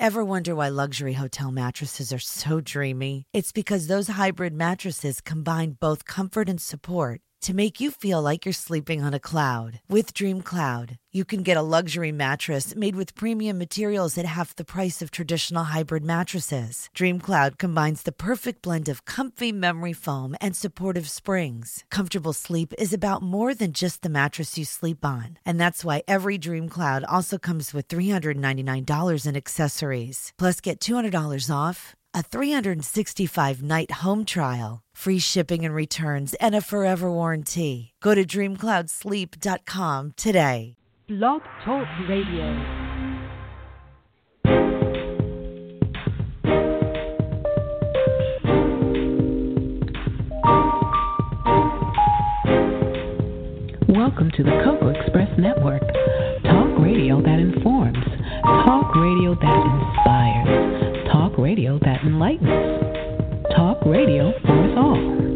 Ever 0.00 0.24
wonder 0.24 0.54
why 0.54 0.68
luxury 0.68 1.14
hotel 1.14 1.50
mattresses 1.50 2.12
are 2.12 2.20
so 2.20 2.60
dreamy? 2.60 3.24
It's 3.32 3.50
because 3.50 3.88
those 3.88 4.06
hybrid 4.06 4.54
mattresses 4.54 5.20
combine 5.20 5.72
both 5.72 6.04
comfort 6.04 6.48
and 6.48 6.60
support 6.60 7.20
to 7.42 7.54
make 7.54 7.80
you 7.80 7.90
feel 7.90 8.20
like 8.20 8.44
you're 8.44 8.52
sleeping 8.52 9.02
on 9.02 9.14
a 9.14 9.20
cloud. 9.20 9.80
With 9.88 10.14
Dream 10.14 10.42
Cloud, 10.42 10.98
you 11.12 11.24
can 11.24 11.42
get 11.42 11.56
a 11.56 11.62
luxury 11.62 12.12
mattress 12.12 12.74
made 12.74 12.96
with 12.96 13.14
premium 13.14 13.58
materials 13.58 14.18
at 14.18 14.24
half 14.24 14.56
the 14.56 14.64
price 14.64 15.00
of 15.00 15.10
traditional 15.10 15.64
hybrid 15.64 16.04
mattresses. 16.04 16.88
Dream 16.94 17.18
Cloud 17.20 17.58
combines 17.58 18.02
the 18.02 18.12
perfect 18.12 18.62
blend 18.62 18.88
of 18.88 19.04
comfy 19.04 19.52
memory 19.52 19.92
foam 19.92 20.34
and 20.40 20.56
supportive 20.56 21.08
springs. 21.08 21.84
Comfortable 21.90 22.32
sleep 22.32 22.72
is 22.78 22.92
about 22.92 23.22
more 23.22 23.54
than 23.54 23.72
just 23.72 24.02
the 24.02 24.10
mattress 24.10 24.58
you 24.58 24.64
sleep 24.64 25.04
on. 25.04 25.38
And 25.46 25.60
that's 25.60 25.84
why 25.84 26.02
every 26.08 26.38
Dream 26.38 26.68
Cloud 26.68 27.04
also 27.04 27.38
comes 27.38 27.72
with 27.72 27.88
$399 27.88 29.26
in 29.26 29.36
accessories. 29.36 30.32
Plus, 30.38 30.60
get 30.60 30.80
$200 30.80 31.54
off 31.54 31.94
a 32.18 32.22
365 32.22 33.62
night 33.62 33.90
home 34.02 34.24
trial, 34.24 34.80
free 34.92 35.20
shipping 35.20 35.64
and 35.64 35.72
returns, 35.72 36.34
and 36.40 36.56
a 36.56 36.60
forever 36.60 37.12
warranty. 37.12 37.92
Go 38.02 38.16
to 38.16 38.26
dreamcloudsleep.com 38.26 40.14
today. 40.16 40.74
Blog 41.06 41.42
Talk 41.64 41.86
Radio. 42.08 42.88
Welcome 53.88 54.30
to 54.32 54.42
the 54.42 54.60
Cocoa 54.64 54.88
Express 54.88 55.30
Network. 55.38 55.82
Talk 56.42 56.78
radio 56.80 57.22
that 57.22 57.38
informs, 57.38 57.98
talk 58.42 58.94
radio 58.96 59.34
that 59.34 59.62
inspires, 59.64 60.82
talk 60.82 60.87
radio 61.48 61.78
that 61.78 62.02
enlightens, 62.04 62.50
talk 63.56 63.78
radio 63.86 64.32
for 64.44 64.52
us 64.64 64.76
all. 64.76 65.27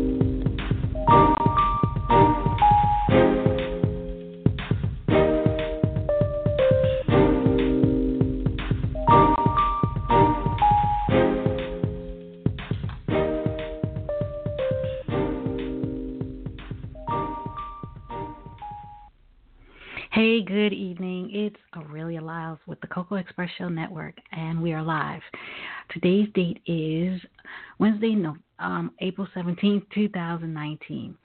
Cocoa 23.02 23.16
Express 23.16 23.50
Show 23.58 23.68
Network, 23.68 24.14
and 24.30 24.62
we 24.62 24.72
are 24.72 24.82
live. 24.82 25.22
Today's 25.90 26.28
date 26.36 26.62
is 26.66 27.20
Wednesday, 27.80 28.14
no, 28.14 28.36
um, 28.60 28.92
April 29.00 29.26
17th, 29.34 29.82
2019. 29.92 31.16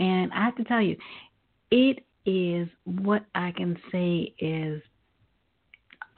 And 0.00 0.32
I 0.32 0.44
have 0.44 0.56
to 0.56 0.64
tell 0.64 0.80
you, 0.80 0.96
it 1.70 2.04
is 2.26 2.66
what 2.84 3.24
I 3.36 3.52
can 3.52 3.78
say 3.92 4.34
is 4.40 4.82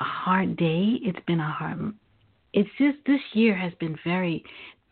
a 0.00 0.04
hard 0.04 0.56
day. 0.56 0.96
It's 1.02 1.24
been 1.26 1.40
a 1.40 1.50
hard, 1.50 1.92
it's 2.54 2.70
just 2.78 2.96
this 3.06 3.20
year 3.34 3.54
has 3.54 3.74
been 3.80 3.98
very 4.04 4.42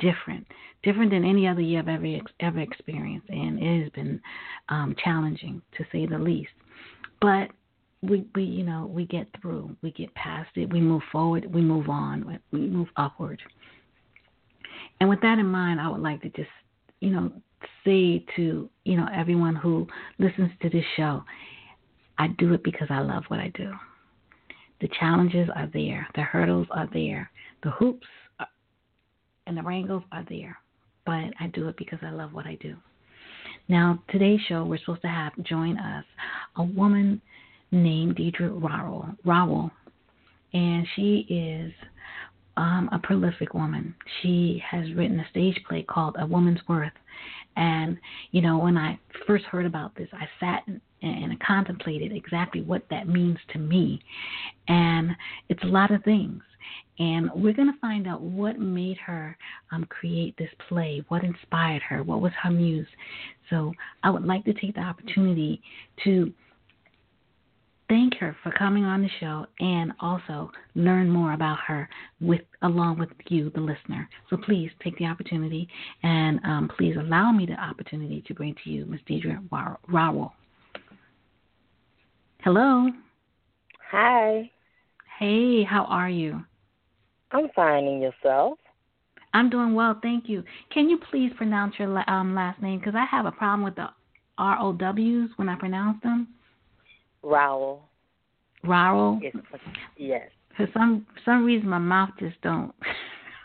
different, 0.00 0.46
different 0.82 1.12
than 1.12 1.24
any 1.24 1.48
other 1.48 1.62
year 1.62 1.78
I've 1.78 1.88
ever, 1.88 2.18
ever 2.40 2.60
experienced. 2.60 3.30
And 3.30 3.58
it 3.58 3.84
has 3.84 3.92
been 3.92 4.20
um, 4.68 4.94
challenging 5.02 5.62
to 5.78 5.84
say 5.90 6.04
the 6.04 6.18
least 6.18 6.50
but 7.20 7.50
we 8.02 8.26
we 8.34 8.42
you 8.42 8.64
know 8.64 8.86
we 8.86 9.04
get 9.06 9.26
through 9.40 9.74
we 9.82 9.90
get 9.92 10.12
past 10.14 10.50
it 10.56 10.72
we 10.72 10.80
move 10.80 11.02
forward 11.12 11.52
we 11.52 11.60
move 11.60 11.88
on 11.88 12.38
we 12.52 12.58
move 12.60 12.88
upward. 12.96 13.40
And 15.00 15.08
with 15.08 15.20
that 15.22 15.38
in 15.38 15.46
mind 15.46 15.80
i 15.80 15.88
would 15.88 16.00
like 16.00 16.22
to 16.22 16.30
just 16.30 16.48
you 17.00 17.10
know 17.10 17.30
say 17.84 18.24
to 18.36 18.68
you 18.84 18.96
know 18.96 19.06
everyone 19.14 19.54
who 19.54 19.86
listens 20.18 20.50
to 20.62 20.70
this 20.70 20.84
show 20.96 21.22
i 22.18 22.28
do 22.38 22.54
it 22.54 22.64
because 22.64 22.88
i 22.90 23.00
love 23.00 23.24
what 23.28 23.40
i 23.40 23.48
do. 23.54 23.72
The 24.80 24.88
challenges 24.98 25.48
are 25.54 25.68
there 25.72 26.06
the 26.14 26.22
hurdles 26.22 26.68
are 26.70 26.88
there 26.92 27.30
the 27.62 27.70
hoops 27.70 28.06
are, 28.38 28.48
and 29.46 29.56
the 29.56 29.62
wrangles 29.62 30.04
are 30.10 30.24
there 30.28 30.56
but 31.04 31.32
i 31.38 31.48
do 31.52 31.68
it 31.68 31.76
because 31.76 31.98
i 32.02 32.10
love 32.10 32.32
what 32.32 32.46
i 32.46 32.56
do. 32.62 32.76
Now, 33.68 34.02
today's 34.10 34.40
show, 34.48 34.64
we're 34.64 34.78
supposed 34.78 35.02
to 35.02 35.08
have 35.08 35.32
join 35.44 35.78
us 35.78 36.04
a 36.56 36.62
woman 36.62 37.20
named 37.72 38.16
Diedre 38.16 38.50
Rowell. 38.50 39.08
Rowell 39.24 39.70
and 40.52 40.86
she 40.96 41.26
is 41.28 41.72
um, 42.56 42.88
a 42.92 42.98
prolific 42.98 43.54
woman. 43.54 43.94
She 44.20 44.62
has 44.68 44.92
written 44.94 45.20
a 45.20 45.28
stage 45.30 45.58
play 45.68 45.82
called 45.82 46.16
A 46.18 46.26
Woman's 46.26 46.60
Worth. 46.68 46.92
And, 47.56 47.98
you 48.32 48.42
know, 48.42 48.58
when 48.58 48.76
I 48.76 48.98
first 49.26 49.44
heard 49.44 49.66
about 49.66 49.94
this, 49.96 50.08
I 50.12 50.26
sat 50.38 50.62
and, 50.66 50.80
and 51.02 51.40
contemplated 51.40 52.12
exactly 52.12 52.62
what 52.62 52.82
that 52.90 53.08
means 53.08 53.38
to 53.52 53.58
me. 53.58 54.00
And 54.68 55.10
it's 55.48 55.62
a 55.62 55.66
lot 55.66 55.90
of 55.90 56.02
things. 56.04 56.42
And 56.98 57.30
we're 57.34 57.54
going 57.54 57.72
to 57.72 57.78
find 57.80 58.06
out 58.06 58.20
what 58.20 58.58
made 58.58 58.98
her 58.98 59.36
um, 59.72 59.84
create 59.86 60.36
this 60.36 60.50
play, 60.68 61.02
what 61.08 61.24
inspired 61.24 61.82
her, 61.82 62.02
what 62.02 62.20
was 62.20 62.32
her 62.42 62.50
muse. 62.50 62.86
So 63.48 63.72
I 64.02 64.10
would 64.10 64.24
like 64.24 64.44
to 64.44 64.52
take 64.52 64.74
the 64.74 64.82
opportunity 64.82 65.62
to 66.04 66.32
thank 67.90 68.14
her 68.14 68.34
for 68.42 68.52
coming 68.52 68.84
on 68.84 69.02
the 69.02 69.10
show 69.18 69.44
and 69.58 69.92
also 70.00 70.50
learn 70.74 71.10
more 71.10 71.34
about 71.34 71.58
her 71.66 71.86
with 72.20 72.40
along 72.62 72.98
with 72.98 73.10
you, 73.26 73.50
the 73.50 73.60
listener. 73.60 74.08
So 74.30 74.38
please 74.38 74.70
take 74.82 74.96
the 74.96 75.06
opportunity 75.06 75.68
and 76.02 76.40
um, 76.44 76.70
please 76.78 76.96
allow 76.96 77.32
me 77.32 77.44
the 77.44 77.60
opportunity 77.60 78.22
to 78.26 78.32
bring 78.32 78.54
to 78.64 78.70
you 78.70 78.86
Ms. 78.86 79.00
Diedre 79.08 79.42
Rowell. 79.88 80.32
Hello. 82.42 82.88
Hi. 83.90 84.50
Hey, 85.18 85.64
how 85.64 85.84
are 85.84 86.08
you? 86.08 86.42
I'm 87.32 87.48
fine, 87.54 87.84
and 87.84 88.00
yourself? 88.00 88.58
I'm 89.34 89.50
doing 89.50 89.74
well, 89.74 89.98
thank 90.02 90.28
you. 90.28 90.42
Can 90.72 90.88
you 90.88 90.98
please 91.10 91.32
pronounce 91.36 91.74
your 91.78 92.08
um, 92.10 92.34
last 92.34 92.62
name? 92.62 92.78
Because 92.78 92.94
I 92.96 93.04
have 93.04 93.26
a 93.26 93.32
problem 93.32 93.62
with 93.62 93.74
the 93.74 93.88
R 94.38 94.58
O 94.60 94.72
W's 94.72 95.30
when 95.36 95.48
I 95.48 95.56
pronounce 95.56 96.02
them. 96.02 96.28
Rowell. 97.22 97.82
Rowell. 98.64 99.20
Yes. 99.22 99.34
yes. 99.96 100.28
For 100.56 100.68
some 100.74 101.06
some 101.24 101.44
reason, 101.44 101.68
my 101.68 101.78
mouth 101.78 102.10
just 102.18 102.40
don't. 102.42 102.74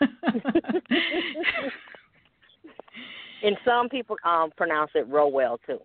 and 3.42 3.56
some 3.64 3.88
people 3.88 4.16
um 4.24 4.50
pronounce 4.56 4.90
it 4.94 5.08
Rowell 5.08 5.58
too. 5.66 5.78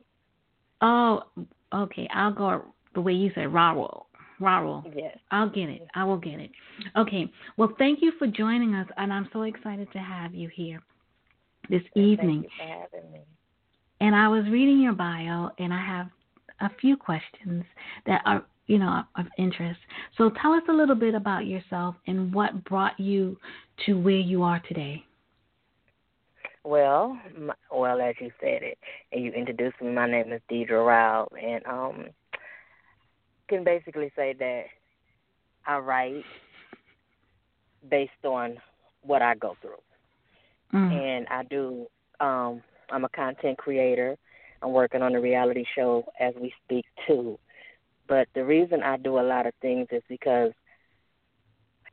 Oh, 0.82 1.24
okay. 1.74 2.08
I'll 2.14 2.34
go 2.34 2.64
the 2.94 3.02
way 3.02 3.14
you 3.14 3.32
said 3.36 3.54
Rowell. 3.54 4.08
Raro. 4.42 4.84
Yes. 4.96 5.18
I'll 5.30 5.50
get 5.50 5.70
it. 5.70 5.88
I 5.94 6.04
will 6.04 6.18
get 6.18 6.40
it. 6.40 6.50
Okay. 6.98 7.32
Well, 7.58 7.74
thank 7.78 8.02
you 8.02 8.12
for 8.18 8.28
joining 8.28 8.74
us, 8.74 8.88
and 8.98 9.14
I'm 9.14 9.30
so 9.32 9.44
excited 9.44 9.88
to 9.94 10.00
have 10.00 10.34
you 10.34 10.50
here 10.54 10.82
this 11.70 11.84
evening. 11.96 12.42
Thank 12.42 12.44
you 12.44 12.50
for 12.58 12.98
having 12.98 13.12
me. 13.12 13.20
And 14.02 14.16
I 14.16 14.28
was 14.28 14.44
reading 14.46 14.82
your 14.82 14.94
bio, 14.94 15.52
and 15.60 15.72
I 15.72 15.80
have 15.86 16.08
a 16.62 16.70
few 16.80 16.96
questions 16.96 17.64
that 18.06 18.22
are, 18.26 18.44
you 18.68 18.78
know, 18.78 19.04
of 19.18 19.26
interest. 19.38 19.80
So 20.18 20.32
tell 20.42 20.54
us 20.54 20.64
a 20.70 20.74
little 20.74 20.96
bit 20.96 21.16
about 21.16 21.46
yourself 21.46 21.96
and 22.08 22.34
what 22.34 22.64
brought 22.64 23.00
you 23.00 23.38
to 23.86 23.94
where 23.94 24.14
you 24.14 24.44
are 24.44 24.62
today. 24.68 25.04
Well, 26.64 27.20
my, 27.38 27.56
well, 27.72 28.00
as 28.00 28.16
you 28.20 28.32
said 28.40 28.62
it, 28.62 28.78
and 29.12 29.24
you 29.24 29.32
introduced 29.32 29.82
me, 29.82 29.92
my 29.92 30.10
name 30.10 30.32
is 30.32 30.42
Diedre 30.50 30.86
Rowell, 30.86 31.32
and 31.42 31.66
um, 31.66 32.06
can 33.52 33.64
basically 33.64 34.12
say 34.16 34.34
that 34.40 34.64
I 35.68 35.78
write 35.78 36.24
based 37.90 38.12
on 38.24 38.58
what 39.04 39.22
I 39.22 39.36
go 39.36 39.56
through. 39.62 39.82
Mm. 40.74 40.92
And 40.92 41.28
I 41.30 41.44
do 41.44 41.86
um 42.20 42.62
I'm 42.92 43.06
a 43.06 43.10
content 43.10 43.58
creator. 43.58 44.18
I'm 44.62 44.74
working 44.74 45.02
on 45.02 45.16
a 45.16 45.22
reality 45.22 45.66
show 45.76 46.06
as 46.20 46.34
we 46.40 46.54
speak 46.64 46.86
too. 47.08 47.40
But 48.08 48.28
the 48.36 48.44
reason 48.44 48.84
I 48.84 48.98
do 48.98 49.20
a 49.20 49.22
lot 49.22 49.48
of 49.48 49.54
things 49.62 49.88
is 49.92 50.04
because 50.08 50.52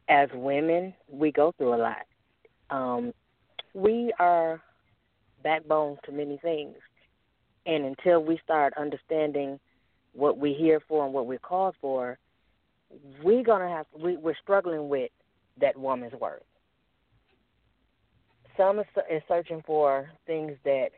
as 0.09 0.29
women, 0.35 0.95
we 1.11 1.33
go 1.33 1.53
through 1.57 1.75
a 1.75 1.77
lot. 1.77 2.07
Um 2.71 3.13
we 3.75 4.13
are 4.19 4.61
backbone 5.43 5.99
to 6.05 6.13
many 6.13 6.39
things. 6.39 6.77
And 7.67 7.85
until 7.85 8.25
we 8.25 8.41
start 8.43 8.73
understanding 8.79 9.61
what 10.13 10.39
we're 10.39 10.57
here 10.57 10.81
for 10.89 11.05
and 11.05 11.15
what 11.15 11.27
we're 11.27 11.39
called 11.39 11.77
for, 11.81 12.19
we're 13.23 13.45
gonna 13.45 13.69
have 13.69 13.87
we, 13.97 14.17
we're 14.17 14.35
struggling 14.43 14.89
with 14.89 15.11
that 15.61 15.77
woman's 15.77 16.15
worth. 16.15 16.43
Some 18.57 18.81
is, 18.81 18.87
is 19.11 19.23
searching 19.29 19.63
for 19.65 20.11
things 20.27 20.57
that 20.65 20.89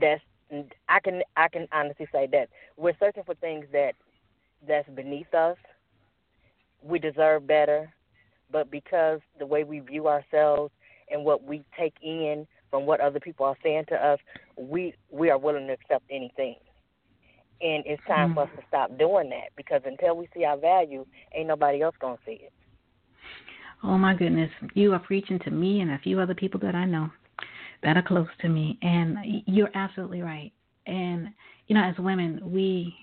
that's 0.00 0.22
I 0.88 1.00
can 1.00 1.22
I 1.36 1.48
can 1.48 1.68
honestly 1.72 2.06
say 2.12 2.26
that 2.32 2.48
we're 2.76 2.96
searching 2.98 3.24
for 3.24 3.34
things 3.34 3.66
that 3.72 3.92
that's 4.66 4.88
beneath 4.90 5.32
us, 5.34 5.56
we 6.82 6.98
deserve 6.98 7.46
better, 7.46 7.92
but 8.50 8.70
because 8.70 9.20
the 9.38 9.46
way 9.46 9.64
we 9.64 9.80
view 9.80 10.08
ourselves 10.08 10.72
and 11.10 11.24
what 11.24 11.44
we 11.44 11.64
take 11.78 11.94
in 12.02 12.46
from 12.70 12.86
what 12.86 13.00
other 13.00 13.20
people 13.20 13.46
are 13.46 13.56
saying 13.62 13.84
to 13.88 13.94
us, 13.94 14.18
we 14.56 14.94
we 15.10 15.30
are 15.30 15.38
willing 15.38 15.66
to 15.66 15.72
accept 15.72 16.04
anything. 16.10 16.56
And 17.60 17.82
it's 17.86 18.02
time 18.06 18.30
mm-hmm. 18.30 18.34
for 18.34 18.42
us 18.42 18.50
to 18.56 18.62
stop 18.68 18.96
doing 18.98 19.30
that 19.30 19.50
because 19.56 19.82
until 19.84 20.16
we 20.16 20.28
see 20.34 20.44
our 20.44 20.56
value, 20.56 21.04
ain't 21.34 21.48
nobody 21.48 21.82
else 21.82 21.96
gonna 22.00 22.18
see 22.24 22.40
it. 22.42 22.52
Oh 23.82 23.98
my 23.98 24.14
goodness, 24.14 24.50
you 24.74 24.92
are 24.92 24.98
preaching 24.98 25.38
to 25.40 25.50
me 25.50 25.80
and 25.80 25.90
a 25.90 25.98
few 25.98 26.20
other 26.20 26.34
people 26.34 26.58
that 26.60 26.74
I 26.74 26.84
know 26.84 27.10
that 27.82 27.96
are 27.96 28.02
close 28.02 28.28
to 28.40 28.48
me, 28.48 28.78
and 28.82 29.16
you're 29.46 29.70
absolutely 29.74 30.22
right. 30.22 30.52
And 30.86 31.28
you 31.66 31.74
know, 31.74 31.82
as 31.82 31.96
women, 31.98 32.40
we 32.44 32.94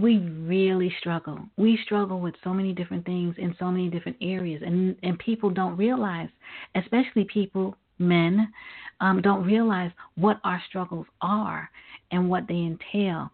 we 0.00 0.18
really 0.18 0.92
struggle. 0.98 1.38
We 1.56 1.78
struggle 1.84 2.20
with 2.20 2.34
so 2.42 2.52
many 2.52 2.72
different 2.72 3.06
things 3.06 3.36
in 3.38 3.54
so 3.58 3.66
many 3.70 3.88
different 3.88 4.16
areas, 4.20 4.62
and 4.64 4.96
and 5.02 5.18
people 5.18 5.50
don't 5.50 5.76
realize, 5.76 6.28
especially 6.74 7.24
people, 7.24 7.76
men, 7.98 8.52
um, 9.00 9.22
don't 9.22 9.44
realize 9.44 9.92
what 10.16 10.40
our 10.44 10.60
struggles 10.68 11.06
are 11.20 11.70
and 12.10 12.28
what 12.28 12.48
they 12.48 12.54
entail, 12.54 13.30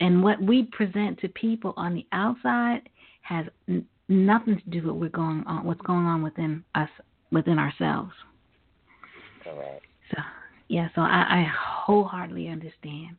and 0.00 0.22
what 0.22 0.40
we 0.40 0.64
present 0.72 1.18
to 1.20 1.28
people 1.30 1.74
on 1.76 1.94
the 1.94 2.06
outside 2.12 2.88
has 3.22 3.46
n- 3.68 3.86
nothing 4.08 4.56
to 4.56 4.70
do 4.70 4.86
with 4.86 4.96
what's 4.96 5.14
going 5.14 5.42
on, 5.46 5.64
what's 5.64 5.80
going 5.80 6.04
on 6.04 6.22
within 6.22 6.62
us, 6.74 6.90
within 7.32 7.58
ourselves. 7.58 8.12
Correct. 9.44 9.82
So 10.10 10.22
yeah, 10.68 10.88
so 10.94 11.02
I, 11.02 11.24
I 11.28 11.52
wholeheartedly 11.54 12.48
understand. 12.48 13.16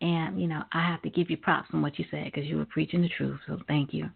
And, 0.00 0.40
you 0.40 0.46
know, 0.46 0.62
I 0.72 0.86
have 0.86 1.02
to 1.02 1.10
give 1.10 1.28
you 1.28 1.36
props 1.36 1.70
on 1.72 1.82
what 1.82 1.98
you 1.98 2.04
said 2.10 2.26
because 2.26 2.44
you 2.44 2.56
were 2.56 2.66
preaching 2.66 3.02
the 3.02 3.08
truth. 3.08 3.40
So 3.46 3.58
thank 3.66 3.92
you. 3.92 4.08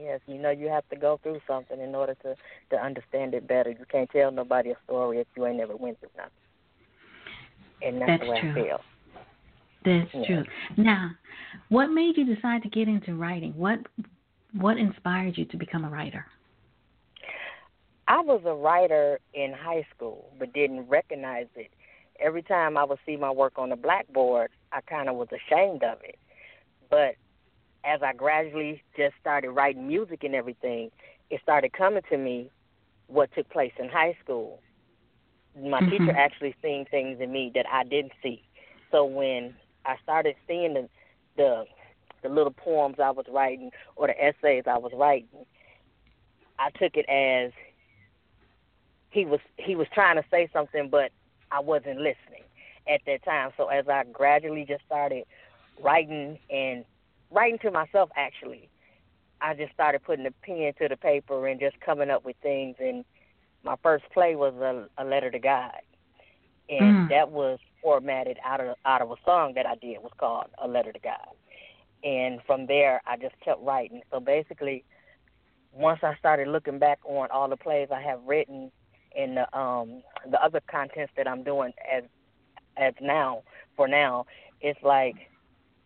Yes, 0.00 0.20
you 0.26 0.38
know 0.38 0.50
you 0.50 0.66
have 0.68 0.88
to 0.88 0.96
go 0.96 1.20
through 1.22 1.40
something 1.46 1.80
in 1.80 1.94
order 1.94 2.14
to 2.22 2.34
to 2.70 2.76
understand 2.76 3.34
it 3.34 3.46
better. 3.46 3.70
You 3.70 3.84
can't 3.90 4.10
tell 4.10 4.32
nobody 4.32 4.70
a 4.70 4.76
story 4.84 5.18
if 5.18 5.26
you 5.36 5.46
ain't 5.46 5.58
never 5.58 5.76
went 5.76 6.00
through 6.00 6.08
nothing. 6.16 6.32
And 7.82 8.00
that's, 8.00 8.08
that's 8.08 8.22
the 8.22 8.30
way 8.30 8.40
true. 8.40 8.50
I 8.50 8.54
feel. 8.54 8.80
That's 9.84 10.10
yeah. 10.14 10.26
true. 10.26 10.44
Now, 10.76 11.10
what 11.68 11.88
made 11.88 12.16
you 12.16 12.34
decide 12.34 12.62
to 12.62 12.68
get 12.68 12.88
into 12.88 13.14
writing? 13.14 13.52
What 13.56 13.80
what 14.58 14.76
inspired 14.76 15.36
you 15.36 15.44
to 15.46 15.56
become 15.56 15.84
a 15.84 15.90
writer? 15.90 16.26
I 18.08 18.20
was 18.20 18.42
a 18.44 18.54
writer 18.54 19.20
in 19.34 19.52
high 19.52 19.86
school, 19.94 20.30
but 20.38 20.52
didn't 20.52 20.88
recognize 20.88 21.46
it. 21.54 21.70
Every 22.20 22.42
time 22.42 22.76
I 22.76 22.84
would 22.84 22.98
see 23.06 23.16
my 23.16 23.30
work 23.30 23.54
on 23.56 23.70
the 23.70 23.76
blackboard, 23.76 24.50
I 24.72 24.80
kind 24.80 25.08
of 25.08 25.16
was 25.16 25.28
ashamed 25.32 25.82
of 25.82 25.98
it. 26.02 26.18
But 26.90 27.14
as 27.84 28.00
I 28.02 28.12
gradually 28.12 28.82
just 28.96 29.14
started 29.20 29.50
writing 29.50 29.86
music 29.88 30.24
and 30.24 30.34
everything, 30.34 30.90
it 31.30 31.40
started 31.42 31.72
coming 31.72 32.02
to 32.10 32.18
me 32.18 32.50
what 33.06 33.30
took 33.34 33.48
place 33.50 33.72
in 33.78 33.88
high 33.88 34.16
school. 34.22 34.60
My 35.56 35.80
mm-hmm. 35.80 35.90
teacher 35.90 36.16
actually 36.16 36.54
seen 36.62 36.86
things 36.90 37.18
in 37.20 37.32
me 37.32 37.50
that 37.54 37.66
I 37.70 37.84
didn't 37.84 38.12
see. 38.22 38.42
So 38.90 39.04
when 39.04 39.54
I 39.84 39.96
started 40.02 40.36
seeing 40.46 40.74
the 40.74 40.88
the 41.36 41.64
the 42.22 42.28
little 42.28 42.52
poems 42.52 42.96
I 43.02 43.10
was 43.10 43.26
writing 43.32 43.70
or 43.96 44.06
the 44.06 44.22
essays 44.22 44.64
I 44.66 44.78
was 44.78 44.92
writing, 44.94 45.44
I 46.58 46.70
took 46.70 46.96
it 46.96 47.06
as 47.08 47.52
he 49.12 49.26
was 49.26 49.40
he 49.58 49.76
was 49.76 49.86
trying 49.94 50.16
to 50.16 50.24
say 50.30 50.48
something, 50.52 50.88
but 50.90 51.12
I 51.52 51.60
wasn't 51.60 51.98
listening 51.98 52.44
at 52.88 53.02
that 53.06 53.22
time. 53.24 53.50
So 53.56 53.68
as 53.68 53.86
I 53.88 54.04
gradually 54.10 54.64
just 54.66 54.84
started 54.86 55.24
writing 55.80 56.38
and 56.50 56.84
writing 57.30 57.58
to 57.60 57.70
myself, 57.70 58.10
actually, 58.16 58.68
I 59.40 59.54
just 59.54 59.72
started 59.74 60.02
putting 60.02 60.24
the 60.24 60.32
pen 60.42 60.72
to 60.80 60.88
the 60.88 60.96
paper 60.96 61.46
and 61.46 61.60
just 61.60 61.78
coming 61.80 62.10
up 62.10 62.24
with 62.24 62.36
things. 62.42 62.76
And 62.80 63.04
my 63.62 63.76
first 63.82 64.04
play 64.12 64.34
was 64.34 64.54
a, 64.54 64.88
a 65.00 65.04
letter 65.04 65.30
to 65.30 65.38
God, 65.38 65.76
and 66.70 66.80
mm. 66.80 67.08
that 67.10 67.30
was 67.30 67.58
formatted 67.82 68.38
out 68.44 68.60
of 68.60 68.76
out 68.86 69.02
of 69.02 69.10
a 69.10 69.16
song 69.26 69.52
that 69.54 69.66
I 69.66 69.74
did. 69.74 69.90
It 69.90 70.02
was 70.02 70.12
called 70.16 70.46
a 70.56 70.66
letter 70.66 70.90
to 70.90 70.98
God. 70.98 71.28
And 72.02 72.40
from 72.46 72.66
there, 72.66 73.02
I 73.06 73.16
just 73.16 73.34
kept 73.44 73.62
writing. 73.62 74.00
So 74.10 74.20
basically, 74.20 74.84
once 75.70 76.00
I 76.02 76.16
started 76.16 76.48
looking 76.48 76.78
back 76.78 76.98
on 77.04 77.28
all 77.30 77.48
the 77.48 77.56
plays 77.56 77.88
I 77.94 78.00
have 78.00 78.20
written 78.26 78.72
and 79.16 79.36
the 79.36 79.58
um 79.58 80.02
the 80.30 80.42
other 80.42 80.60
contents 80.70 81.12
that 81.16 81.28
I'm 81.28 81.42
doing 81.42 81.72
as 81.92 82.04
as 82.76 82.94
now 83.00 83.42
for 83.76 83.88
now, 83.88 84.24
it's 84.60 84.78
like 84.82 85.14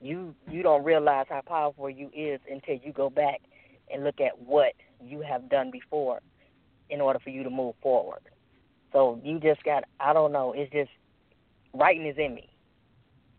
you 0.01 0.35
you 0.51 0.63
don't 0.63 0.85
realize 0.85 1.27
how 1.29 1.41
powerful 1.47 1.91
you 1.91 2.11
is 2.15 2.41
until 2.51 2.77
you 2.85 2.93
go 2.93 3.11
back 3.11 3.41
and 3.93 4.05
look 4.05 4.21
at 4.21 4.39
what 4.39 4.73
you 5.01 5.21
have 5.21 5.49
done 5.49 5.71
before 5.71 6.21
in 6.91 7.01
order 7.01 7.19
for 7.19 7.31
you 7.31 7.43
to 7.43 7.51
move 7.51 7.75
forward. 7.83 8.21
So 8.93 9.21
you 9.23 9.41
just 9.41 9.63
got 9.65 9.85
I 10.01 10.13
don't 10.13 10.33
know, 10.33 10.53
it's 10.57 10.73
just 10.73 10.91
writing 11.75 12.07
is 12.07 12.17
in 12.19 12.35
me. 12.35 12.49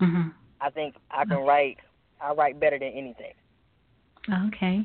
Mhm. 0.01 0.33
I 0.61 0.69
think 0.69 0.95
I 1.11 1.25
can 1.25 1.45
write 1.45 1.77
I 2.21 2.33
write 2.33 2.59
better 2.59 2.79
than 2.79 2.89
anything. 2.89 3.33
Okay. 4.47 4.83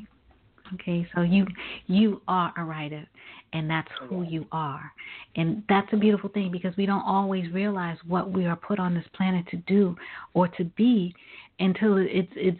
Okay, 0.75 1.07
so 1.13 1.21
you 1.21 1.45
you 1.87 2.21
are 2.27 2.53
a 2.57 2.63
writer 2.63 3.05
and 3.53 3.69
that's 3.69 3.89
oh, 4.01 4.07
who 4.07 4.23
you 4.23 4.45
are. 4.51 4.91
And 5.35 5.63
that's 5.69 5.87
a 5.93 5.97
beautiful 5.97 6.29
thing 6.29 6.51
because 6.51 6.75
we 6.75 6.85
don't 6.85 7.03
always 7.05 7.49
realize 7.51 7.97
what 8.07 8.31
we 8.31 8.45
are 8.45 8.55
put 8.55 8.79
on 8.79 8.93
this 8.93 9.05
planet 9.15 9.47
to 9.51 9.57
do 9.57 9.95
or 10.33 10.47
to 10.49 10.65
be 10.65 11.15
until 11.59 11.97
it's 11.97 12.31
it's 12.35 12.59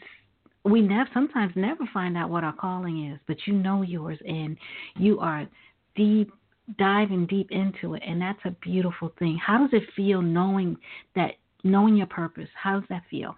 we 0.63 0.81
never 0.81 1.10
sometimes 1.13 1.51
never 1.56 1.84
find 1.94 2.16
out 2.16 2.30
what 2.30 2.44
our 2.44 2.54
calling 2.54 3.12
is, 3.12 3.19
but 3.28 3.38
you 3.45 3.54
know 3.54 3.81
yours 3.81 4.18
and 4.25 4.56
you 4.98 5.19
are 5.19 5.48
deep 5.95 6.31
diving 6.78 7.25
deep 7.25 7.51
into 7.51 7.94
it 7.94 8.01
and 8.07 8.22
that's 8.22 8.40
a 8.45 8.51
beautiful 8.62 9.12
thing. 9.19 9.38
How 9.44 9.57
does 9.57 9.72
it 9.74 9.84
feel 9.95 10.22
knowing 10.22 10.78
that 11.16 11.31
knowing 11.63 11.98
your 11.98 12.07
purpose? 12.07 12.50
How 12.56 12.80
does 12.80 12.88
that 12.90 13.04
feel? 13.10 13.36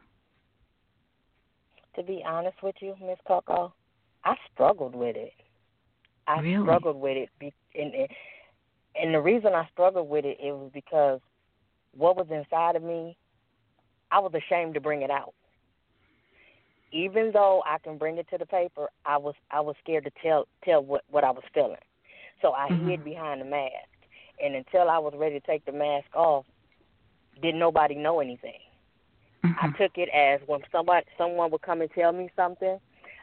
To 1.96 2.04
be 2.04 2.22
honest 2.28 2.58
with 2.62 2.76
you, 2.82 2.94
Miss 3.02 3.18
Coco, 3.26 3.74
I 4.26 4.36
struggled 4.54 4.94
with 4.94 5.16
it. 5.16 5.32
I 6.28 6.40
really? 6.40 6.64
struggled 6.64 7.00
with 7.00 7.18
it, 7.18 7.30
be, 7.40 7.54
and 7.76 7.94
and 8.96 9.14
the 9.14 9.20
reason 9.20 9.54
I 9.54 9.68
struggled 9.72 10.10
with 10.10 10.26
it 10.26 10.38
it 10.42 10.52
was 10.52 10.72
because 10.74 11.20
what 11.96 12.16
was 12.16 12.28
inside 12.30 12.76
of 12.76 12.84
me, 12.84 13.18
I 14.12 14.20
was 14.20 14.34
ashamed 14.34 14.74
to 14.76 14.82
bring 14.82 15.02
it 15.02 15.12
out. 15.12 15.34
Even 16.92 17.32
though 17.34 17.62
I 17.66 17.78
can 17.78 17.98
bring 17.98 18.18
it 18.18 18.28
to 18.30 18.38
the 18.38 18.46
paper, 18.46 18.90
I 19.06 19.18
was 19.18 19.36
I 19.52 19.62
was 19.62 19.76
scared 19.84 20.06
to 20.06 20.12
tell 20.22 20.48
tell 20.64 20.84
what 20.84 21.04
what 21.10 21.24
I 21.24 21.32
was 21.32 21.44
feeling, 21.54 21.78
so 22.42 22.54
I 22.54 22.70
mm-hmm. 22.70 22.90
hid 22.90 23.04
behind 23.04 23.42
the 23.42 23.46
mask. 23.46 23.74
And 24.44 24.56
until 24.56 24.90
I 24.90 24.98
was 24.98 25.14
ready 25.16 25.40
to 25.40 25.46
take 25.46 25.66
the 25.66 25.72
mask 25.72 26.08
off, 26.14 26.46
didn't 27.42 27.60
nobody 27.60 27.96
know 27.96 28.20
anything. 28.20 28.60
Mm-hmm. 29.46 29.66
I 29.66 29.78
took 29.78 29.98
it 29.98 30.10
as 30.10 30.42
when 30.48 30.62
somebody 30.72 31.06
someone 31.18 31.52
would 31.52 31.62
come 31.62 31.82
and 31.82 31.90
tell 31.92 32.12
me 32.12 32.30
something, 32.36 32.80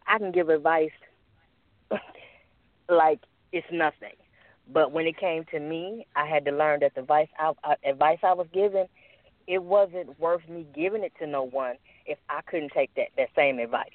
I 0.07 0.19
can 0.19 0.33
give 0.33 0.49
advice 0.49 0.91
like 2.89 3.21
it's 3.53 3.67
nothing. 3.73 4.15
But 4.73 4.93
when 4.93 5.07
it 5.07 5.19
came 5.19 5.45
to 5.51 5.61
me, 5.61 6.07
I 6.15 6.27
had 6.27 6.45
to 6.45 6.53
learn 6.53 6.81
that 6.81 6.95
the 6.95 7.01
advice 7.01 7.29
I, 7.39 7.53
uh, 7.65 7.75
advice 7.85 8.19
I 8.23 8.33
was 8.33 8.47
given, 8.53 8.87
it 9.47 9.62
wasn't 9.62 10.19
worth 10.21 10.49
me 10.49 10.67
giving 10.75 11.03
it 11.03 11.12
to 11.19 11.27
no 11.27 11.43
one 11.43 11.75
if 12.07 12.19
I 12.29 12.41
couldn't 12.43 12.73
take 12.73 12.95
that 12.95 13.09
that 13.17 13.29
same 13.37 13.59
advice. 13.59 13.91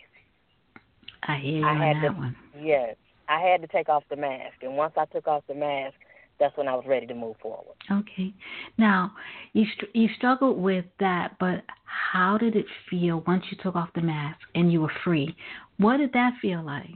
I 1.24 1.38
hear 1.38 1.60
you 1.60 1.66
I 1.66 1.74
had 1.74 1.96
on 1.98 2.02
to, 2.02 2.08
that 2.10 2.18
one. 2.18 2.36
Yes, 2.62 2.96
I 3.30 3.40
had 3.40 3.62
to 3.62 3.68
take 3.68 3.90
off 3.90 4.04
the 4.10 4.16
mask, 4.16 4.56
and 4.62 4.76
once 4.76 4.94
I 4.98 5.06
took 5.06 5.28
off 5.28 5.44
the 5.48 5.56
mask, 5.56 5.96
that's 6.40 6.56
when 6.58 6.68
I 6.68 6.76
was 6.76 6.86
ready 6.86 7.08
to 7.08 7.16
move 7.16 7.36
forward. 7.42 7.76
Okay. 7.92 8.34
Now, 8.78 9.14
you 9.54 9.66
you 9.94 10.08
struggled 10.18 10.58
with 10.58 10.86
that, 11.00 11.38
but 11.40 11.64
how 11.86 12.38
did 12.38 12.56
it 12.56 12.66
feel 12.90 13.24
once 13.26 13.44
you 13.50 13.58
took 13.62 13.76
off 13.76 13.90
the 13.96 14.02
mask 14.02 14.40
and 14.56 14.72
you 14.72 14.82
were 14.82 14.92
free? 15.04 15.36
What 15.78 15.98
did 15.98 16.14
that 16.14 16.34
feel 16.42 16.64
like? 16.64 16.90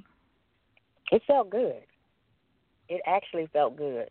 It 1.12 1.22
felt 1.28 1.50
good. 1.50 1.82
It 2.90 3.02
actually 3.06 3.48
felt 3.54 3.76
good 3.76 4.10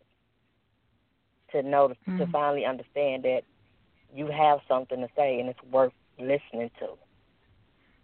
to 1.51 1.63
know 1.63 1.89
mm-hmm. 1.89 2.17
to 2.19 2.27
finally 2.27 2.65
understand 2.65 3.23
that 3.23 3.41
you 4.13 4.27
have 4.27 4.59
something 4.67 4.99
to 5.01 5.07
say 5.15 5.39
and 5.39 5.49
it's 5.49 5.63
worth 5.71 5.93
listening 6.19 6.69
to. 6.79 6.89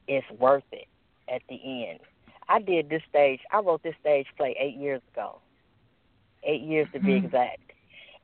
It's 0.07 0.27
worth 0.39 0.63
it 0.71 0.87
at 1.27 1.41
the 1.49 1.87
end. 1.89 1.99
I 2.49 2.59
did 2.59 2.89
this 2.89 3.01
stage. 3.09 3.41
I 3.51 3.59
wrote 3.59 3.83
this 3.83 3.95
stage 3.99 4.27
play 4.37 4.55
eight 4.59 4.75
years 4.75 5.01
ago. 5.13 5.39
Eight 6.43 6.61
years 6.61 6.87
to 6.93 6.99
be 6.99 7.13
mm-hmm. 7.13 7.25
exact. 7.25 7.59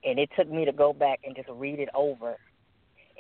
And 0.06 0.18
it 0.18 0.30
took 0.38 0.50
me 0.50 0.65
to 0.65 0.72
go 0.72 0.94
back 0.94 1.20
and 1.25 1.36
just 1.36 1.50
read 1.50 1.80
it 1.80 1.89
over, 1.94 2.38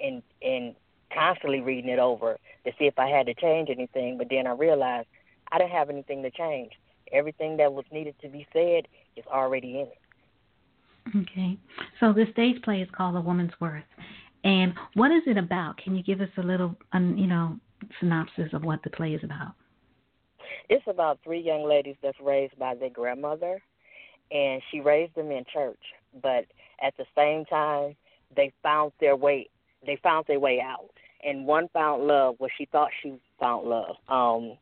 and 0.01 0.21
and 0.41 0.75
constantly 1.13 1.61
reading 1.61 1.89
it 1.89 1.99
over 1.99 2.37
to 2.65 2.71
see 2.77 2.85
if 2.85 2.97
I 2.99 3.07
had 3.07 3.25
to 3.27 3.33
change 3.33 3.69
anything. 3.69 4.17
But 4.17 4.27
then 4.29 4.47
I 4.47 4.51
realized 4.51 5.07
I 5.51 5.57
didn't 5.57 5.71
have 5.71 5.89
anything 5.89 6.23
to 6.23 6.31
change. 6.31 6.71
Everything 7.13 7.57
that 7.57 7.71
was 7.71 7.85
needed 7.91 8.15
to 8.21 8.29
be 8.29 8.47
said 8.51 8.87
is 9.15 9.25
already 9.31 9.79
in 9.79 9.87
it. 9.87 9.99
Okay. 11.15 11.57
So 11.99 12.13
the 12.13 12.25
stage 12.31 12.61
play 12.63 12.81
is 12.81 12.89
called 12.95 13.15
A 13.15 13.21
Woman's 13.21 13.51
Worth. 13.59 13.83
And 14.43 14.73
what 14.95 15.11
is 15.11 15.23
it 15.25 15.37
about? 15.37 15.77
Can 15.77 15.95
you 15.95 16.03
give 16.03 16.21
us 16.21 16.29
a 16.37 16.41
little, 16.41 16.75
um, 16.91 17.17
you 17.17 17.27
know, 17.27 17.57
synopsis 17.99 18.51
of 18.53 18.63
what 18.63 18.81
the 18.83 18.89
play 18.89 19.13
is 19.13 19.23
about? 19.23 19.53
It's 20.69 20.85
about 20.87 21.19
three 21.23 21.41
young 21.41 21.67
ladies 21.67 21.95
that's 22.01 22.19
raised 22.21 22.57
by 22.57 22.75
their 22.75 22.89
grandmother, 22.89 23.61
and 24.31 24.61
she 24.71 24.79
raised 24.79 25.15
them 25.15 25.31
in 25.31 25.43
church. 25.53 25.79
But 26.21 26.45
at 26.81 26.95
the 26.97 27.05
same 27.15 27.45
time, 27.45 27.95
they 28.35 28.51
found 28.61 28.91
their 28.99 29.15
way. 29.15 29.49
They 29.85 29.97
found 30.01 30.25
their 30.27 30.39
way 30.39 30.61
out, 30.61 30.91
and 31.23 31.45
one 31.45 31.67
found 31.73 32.07
love 32.07 32.35
where 32.37 32.51
she 32.57 32.65
thought 32.65 32.89
she 33.01 33.15
found 33.39 33.67
love. 33.67 33.95
Um, 34.07 34.57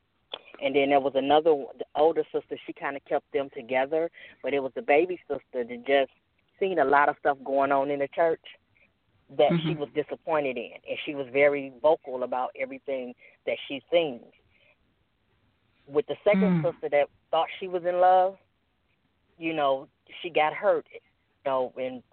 and 0.62 0.76
then 0.76 0.90
there 0.90 1.00
was 1.00 1.14
another, 1.16 1.56
the 1.78 1.86
older 1.96 2.24
sister. 2.32 2.58
She 2.66 2.74
kind 2.74 2.96
of 2.96 3.04
kept 3.06 3.32
them 3.34 3.50
together, 3.56 4.10
but 4.44 4.54
it 4.54 4.62
was 4.62 4.72
the 4.76 4.82
baby 4.82 5.20
sister 5.28 5.64
that 5.64 5.86
just 5.86 6.12
seen 6.60 6.80
a 6.80 6.86
lot 6.86 7.10
of 7.10 7.16
stuff 7.20 7.38
going 7.44 7.72
on 7.72 7.90
in 7.90 8.00
the 8.00 8.08
church 8.14 8.42
that 9.38 9.52
mm-hmm. 9.52 9.70
she 9.70 9.76
was 9.76 9.90
disappointed 9.96 10.58
in, 10.58 10.74
and 10.88 10.98
she 11.06 11.16
was 11.16 11.26
very 11.32 11.72
vocal 11.82 12.24
about 12.24 12.50
everything 12.60 13.14
that 13.46 13.58
she 13.68 13.82
seen. 13.92 14.20
With 15.88 16.06
the 16.08 16.16
second 16.24 16.62
mm. 16.62 16.72
sister 16.72 16.90
that 16.90 17.08
thought 17.32 17.48
she 17.60 17.68
was 17.68 17.84
in 17.86 18.00
love, 18.00 18.38
you 19.38 19.54
know, 19.54 19.88
she 20.22 20.30
got 20.30 20.54
hurt, 20.54 20.86
you 20.94 21.00
know, 21.46 21.74
and 21.78 22.04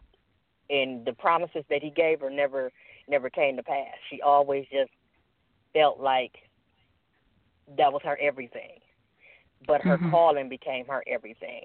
and 0.71 1.05
the 1.05 1.13
promises 1.13 1.65
that 1.71 1.83
he 1.83 1.91
gave 1.91 2.21
her 2.21 2.31
never 2.31 2.71
never 3.09 3.31
came 3.31 3.57
to 3.57 3.63
pass. 3.63 3.95
She 4.11 4.21
always 4.23 4.65
just 4.71 4.91
felt 5.75 6.01
like 6.01 6.33
that 7.77 7.93
was 7.93 8.03
her 8.05 8.19
everything. 8.21 8.81
But 9.67 9.83
her 9.83 9.97
mm-hmm. 9.97 10.11
calling 10.11 10.49
became 10.49 10.87
her 10.87 11.03
everything. 11.07 11.63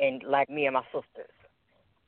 And 0.00 0.22
like 0.24 0.50
me 0.50 0.66
and 0.66 0.74
my 0.74 0.82
sisters. 0.86 1.34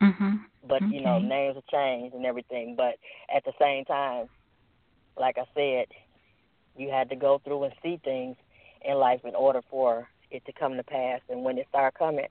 Mm-hmm. 0.03 0.37
But 0.69 0.83
okay. 0.83 0.95
you 0.95 1.03
know, 1.03 1.19
names 1.19 1.57
have 1.57 1.67
changed 1.67 2.15
and 2.15 2.27
everything. 2.27 2.75
But 2.77 2.97
at 3.35 3.45
the 3.45 3.53
same 3.61 3.85
time, 3.85 4.29
like 5.19 5.37
I 5.39 5.45
said, 5.55 5.87
you 6.77 6.91
had 6.91 7.09
to 7.11 7.17
go 7.17 7.41
through 7.45 7.65
and 7.65 7.75
see 7.83 8.01
things 8.05 8.37
in 8.85 8.97
life 8.97 9.21
in 9.25 9.35
order 9.35 9.61
for 9.71 10.09
it 10.31 10.45
to 10.47 10.53
come 10.53 10.77
to 10.77 10.83
pass. 10.83 11.21
And 11.29 11.45
when 11.45 11.59
it 11.59 11.67
started 11.69 11.99
coming, 11.99 12.27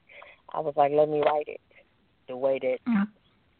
I 0.53 0.59
was 0.59 0.73
like, 0.75 0.91
let 0.91 1.09
me 1.09 1.21
write 1.21 1.47
it 1.47 1.61
the 2.27 2.37
way 2.37 2.59
that 2.59 2.77
mm-hmm. 2.87 3.03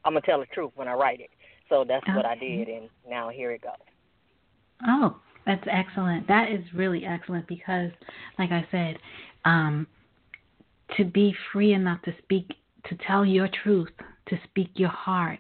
I'm 0.03 0.13
gonna 0.13 0.21
tell 0.21 0.39
the 0.39 0.45
truth 0.47 0.71
when 0.75 0.87
I 0.87 0.93
write 0.93 1.19
it. 1.19 1.29
So 1.69 1.83
that's 1.87 2.03
okay. 2.03 2.15
what 2.15 2.25
I 2.25 2.35
did, 2.35 2.67
and 2.67 2.89
now 3.09 3.29
here 3.29 3.51
it 3.51 3.61
goes. 3.61 3.71
Oh, 4.87 5.17
that's 5.45 5.63
excellent. 5.71 6.27
That 6.27 6.51
is 6.51 6.61
really 6.73 7.05
excellent 7.05 7.47
because, 7.47 7.91
like 8.39 8.51
I 8.51 8.65
said, 8.71 8.97
um, 9.45 9.87
to 10.97 11.05
be 11.05 11.33
free 11.51 11.73
enough 11.73 12.01
to 12.03 12.13
speak, 12.23 12.51
to 12.89 12.97
tell 13.07 13.25
your 13.25 13.49
truth, 13.63 13.91
to 14.27 14.39
speak 14.49 14.69
your 14.75 14.89
heart, 14.89 15.39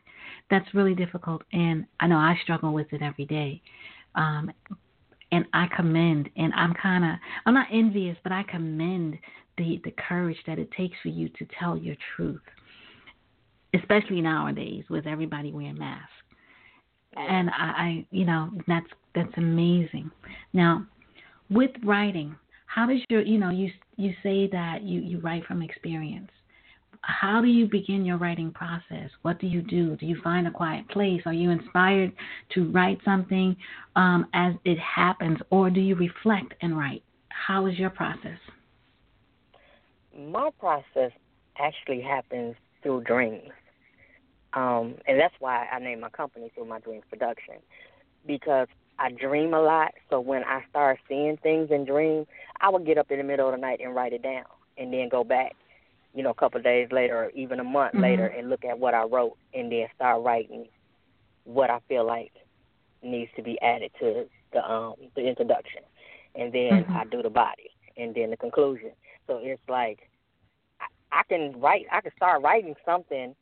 that's 0.49 0.73
really 0.73 0.95
difficult. 0.95 1.41
And 1.53 1.85
I 1.99 2.07
know 2.07 2.17
I 2.17 2.37
struggle 2.43 2.73
with 2.73 2.91
it 2.93 3.01
every 3.01 3.25
day. 3.25 3.61
Um, 4.15 4.51
and 5.31 5.45
I 5.53 5.67
commend, 5.75 6.29
and 6.37 6.53
I'm 6.53 6.73
kind 6.73 7.03
of, 7.03 7.11
I'm 7.45 7.53
not 7.53 7.67
envious, 7.71 8.15
but 8.23 8.31
I 8.31 8.43
commend 8.43 9.17
the 9.57 9.81
the 9.83 9.91
courage 9.91 10.37
that 10.47 10.59
it 10.59 10.69
takes 10.71 10.95
for 11.01 11.09
you 11.09 11.29
to 11.29 11.47
tell 11.59 11.77
your 11.77 11.95
truth, 12.15 12.41
especially 13.73 14.21
nowadays 14.21 14.83
with 14.89 15.07
everybody 15.07 15.51
wearing 15.51 15.77
masks 15.77 16.11
and 17.15 17.49
I, 17.49 17.63
I 17.63 18.05
you 18.11 18.25
know 18.25 18.51
that's 18.67 18.87
that's 19.13 19.33
amazing. 19.37 20.11
Now, 20.53 20.85
with 21.49 21.71
writing, 21.83 22.35
how 22.67 22.87
does 22.87 22.99
your 23.09 23.21
you 23.21 23.37
know 23.37 23.49
you 23.49 23.69
you 23.97 24.13
say 24.23 24.47
that 24.51 24.83
you 24.83 25.01
you 25.01 25.19
write 25.19 25.45
from 25.45 25.61
experience. 25.61 26.29
How 27.01 27.39
do 27.39 27.47
you 27.47 27.67
begin 27.67 28.03
your 28.03 28.17
writing 28.17 28.51
process? 28.51 29.11
What 29.21 29.39
do 29.39 29.45
you 29.45 29.61
do? 29.61 29.95
Do 29.95 30.07
you 30.07 30.19
find 30.23 30.47
a 30.47 30.51
quiet 30.51 30.89
place? 30.89 31.21
Are 31.27 31.33
you 31.33 31.51
inspired 31.51 32.11
to 32.55 32.71
write 32.71 32.97
something 33.05 33.55
um, 33.95 34.25
as 34.33 34.55
it 34.65 34.79
happens, 34.79 35.37
or 35.51 35.69
do 35.69 35.79
you 35.79 35.95
reflect 35.95 36.55
and 36.61 36.75
write? 36.75 37.03
How 37.29 37.67
is 37.67 37.77
your 37.77 37.91
process? 37.91 38.39
My 40.17 40.49
process 40.59 41.11
actually 41.59 42.01
happens 42.01 42.55
through 42.81 43.03
dreams. 43.03 43.51
Um, 44.55 44.95
and 45.05 45.19
that's 45.19 45.35
why 45.39 45.67
I 45.67 45.79
named 45.79 46.01
my 46.01 46.09
company 46.09 46.49
Through 46.55 46.65
My 46.65 46.79
Dreams 46.79 47.03
Production 47.09 47.55
because 48.25 48.67
I 48.97 49.11
dream 49.11 49.53
a 49.53 49.61
lot. 49.61 49.93
So 50.09 50.21
when 50.21 50.43
I 50.43 50.63
start 50.69 50.99
seeing 51.07 51.37
things 51.37 51.69
in 51.71 51.85
dreams, 51.85 52.27
I 52.61 52.69
would 52.69 52.85
get 52.85 52.97
up 52.97 53.11
in 53.11 53.17
the 53.17 53.23
middle 53.23 53.49
of 53.49 53.53
the 53.53 53.61
night 53.61 53.81
and 53.83 53.93
write 53.93 54.13
it 54.13 54.23
down, 54.23 54.45
and 54.77 54.93
then 54.93 55.09
go 55.09 55.23
back, 55.23 55.55
you 56.13 56.23
know, 56.23 56.29
a 56.29 56.35
couple 56.35 56.57
of 56.57 56.63
days 56.63 56.87
later 56.91 57.25
or 57.25 57.29
even 57.31 57.59
a 57.59 57.63
month 57.63 57.93
mm-hmm. 57.93 58.03
later 58.03 58.27
and 58.27 58.49
look 58.49 58.63
at 58.63 58.79
what 58.79 58.93
I 58.93 59.03
wrote, 59.03 59.37
and 59.53 59.71
then 59.71 59.87
start 59.95 60.23
writing 60.23 60.67
what 61.43 61.69
I 61.69 61.79
feel 61.87 62.05
like 62.05 62.31
needs 63.03 63.29
to 63.35 63.43
be 63.43 63.59
added 63.61 63.91
to 63.99 64.25
the 64.53 64.71
um 64.71 64.95
the 65.15 65.27
introduction, 65.27 65.81
and 66.33 66.53
then 66.53 66.85
mm-hmm. 66.85 66.95
I 66.95 67.03
do 67.05 67.21
the 67.21 67.29
body, 67.29 67.69
and 67.97 68.15
then 68.15 68.31
the 68.31 68.37
conclusion. 68.37 68.91
So 69.27 69.39
it's 69.41 69.61
like 69.67 70.09
I, 70.79 71.19
I 71.19 71.23
can 71.23 71.59
write, 71.59 71.85
I 71.91 71.99
can 71.99 72.11
start 72.15 72.41
writing 72.41 72.75
something 72.85 73.35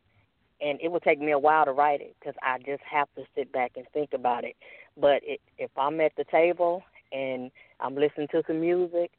and 0.64 0.80
it 0.82 0.90
will 0.90 1.00
take 1.00 1.20
me 1.20 1.32
a 1.32 1.40
while 1.40 1.66
to 1.66 1.72
write 1.72 2.02
it 2.02 2.16
because 2.20 2.36
I 2.42 2.58
just 2.60 2.82
have 2.90 3.08
to 3.16 3.24
sit 3.36 3.52
back 3.52 3.74
and 3.76 3.86
think 3.94 4.14
about 4.14 4.46
it. 4.46 4.56
But 4.98 5.22
it, 5.24 5.42
if 5.58 5.72
I'm 5.78 6.00
at 6.00 6.14
the 6.16 6.24
table 6.24 6.84
and 7.12 7.52
I'm 7.80 7.96
listening 7.96 8.28
to 8.32 8.44
some 8.48 8.62
music 8.62 9.12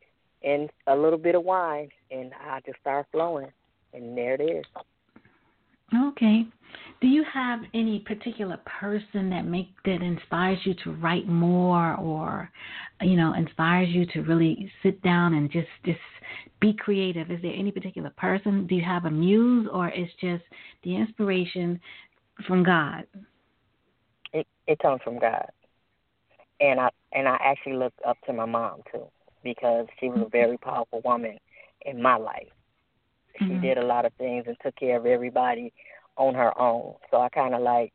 and 0.43 0.71
a 0.87 0.97
little 0.97 1.19
bit 1.19 1.35
of 1.35 1.45
wine, 1.45 1.89
and 2.11 2.33
I 2.35 2.61
just 2.67 2.79
start 2.81 3.07
flowing, 3.13 3.51
and 3.93 4.17
there 4.17 4.35
it 4.35 4.41
is. 4.41 4.65
Okay. 5.93 6.47
Do 7.01 7.09
you 7.09 7.25
have 7.33 7.61
any 7.75 8.01
particular 8.01 8.59
person 8.81 9.31
that 9.31 9.45
make 9.45 9.69
that 9.85 10.03
inspires 10.03 10.59
you 10.65 10.75
to 10.85 10.93
write 10.93 11.29
more 11.29 11.95
or 11.97 12.51
you 13.01 13.17
know, 13.17 13.35
inspires 13.35 13.89
you 13.91 14.07
to 14.07 14.23
really 14.23 14.71
sit 14.83 15.01
down 15.03 15.35
and 15.35 15.51
just 15.51 15.69
just 15.85 15.99
be 16.61 16.73
creative? 16.73 17.31
Is 17.31 17.41
there 17.43 17.53
any 17.53 17.71
particular 17.71 18.11
person? 18.17 18.67
Do 18.67 18.75
you 18.75 18.85
have 18.85 19.05
a 19.05 19.11
muse 19.11 19.69
or 19.73 19.91
is 19.91 20.09
just 20.21 20.45
the 20.83 20.97
inspiration 20.97 21.81
from 22.47 22.63
God? 22.63 23.05
It 24.33 24.47
it 24.67 24.79
comes 24.79 25.01
from 25.03 25.19
God. 25.19 25.47
And 26.61 26.81
I 26.81 26.89
and 27.13 27.29
I 27.29 27.37
actually 27.41 27.75
look 27.75 27.95
up 28.07 28.17
to 28.27 28.33
my 28.33 28.47
mom 28.47 28.83
too 28.91 29.07
because 29.43 29.87
she 30.01 30.09
was 30.09 30.23
a 30.27 30.31
very 30.31 30.57
powerful 30.57 31.03
woman 31.05 31.39
in 31.85 32.01
my 32.01 32.17
life. 32.17 32.49
She 33.39 33.45
mm-hmm. 33.45 33.63
did 33.63 33.79
a 33.79 33.85
lot 33.85 34.05
of 34.05 34.13
things 34.15 34.45
and 34.47 34.57
took 34.63 34.77
care 34.77 34.97
of 34.97 35.07
everybody 35.07 35.73
on 36.17 36.35
her 36.35 36.59
own. 36.61 36.95
So 37.11 37.21
I 37.21 37.29
kind 37.29 37.55
of 37.55 37.63
like 37.63 37.93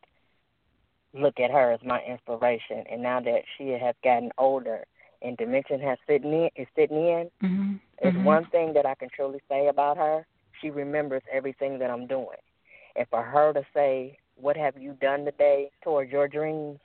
look 1.14 1.40
at 1.40 1.50
her 1.50 1.72
as 1.72 1.80
my 1.84 2.00
inspiration. 2.02 2.84
And 2.90 3.02
now 3.02 3.20
that 3.20 3.42
she 3.56 3.68
has 3.70 3.94
gotten 4.04 4.30
older 4.38 4.84
and 5.22 5.36
dimension 5.36 5.80
has 5.80 5.98
sitting 6.06 6.32
in, 6.32 6.50
is 6.56 6.68
sitting 6.76 6.96
in, 6.96 7.30
mm-hmm. 7.42 7.72
there's 8.02 8.14
mm-hmm. 8.14 8.24
one 8.24 8.46
thing 8.46 8.72
that 8.74 8.86
I 8.86 8.94
can 8.94 9.08
truly 9.14 9.40
say 9.48 9.68
about 9.68 9.96
her. 9.96 10.26
She 10.60 10.70
remembers 10.70 11.22
everything 11.32 11.78
that 11.78 11.90
I'm 11.90 12.06
doing. 12.06 12.38
And 12.96 13.06
for 13.08 13.22
her 13.22 13.52
to 13.52 13.62
say, 13.72 14.18
"What 14.36 14.56
have 14.56 14.76
you 14.76 14.92
done 15.00 15.24
today 15.24 15.70
towards 15.82 16.10
your 16.10 16.28
dreams?" 16.28 16.80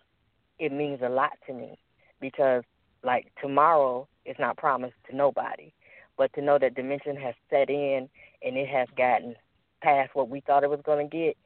it 0.59 0.71
means 0.71 0.99
a 1.03 1.09
lot 1.09 1.31
to 1.47 1.53
me 1.53 1.77
because, 2.21 2.63
like 3.03 3.31
tomorrow 3.41 4.07
is 4.25 4.35
not 4.39 4.57
promised 4.57 4.95
to 5.09 5.15
nobody, 5.15 5.71
but 6.17 6.31
to 6.33 6.41
know 6.41 6.57
that 6.59 6.75
dimension 6.75 7.15
has 7.15 7.35
set 7.49 7.69
in 7.69 8.09
and 8.41 8.57
it 8.57 8.67
has 8.67 8.87
gotten 8.97 9.35
past 9.81 10.11
what 10.13 10.29
we 10.29 10.41
thought 10.41 10.63
it 10.63 10.69
was 10.69 10.81
going 10.85 11.09
to 11.09 11.17
get, 11.17 11.37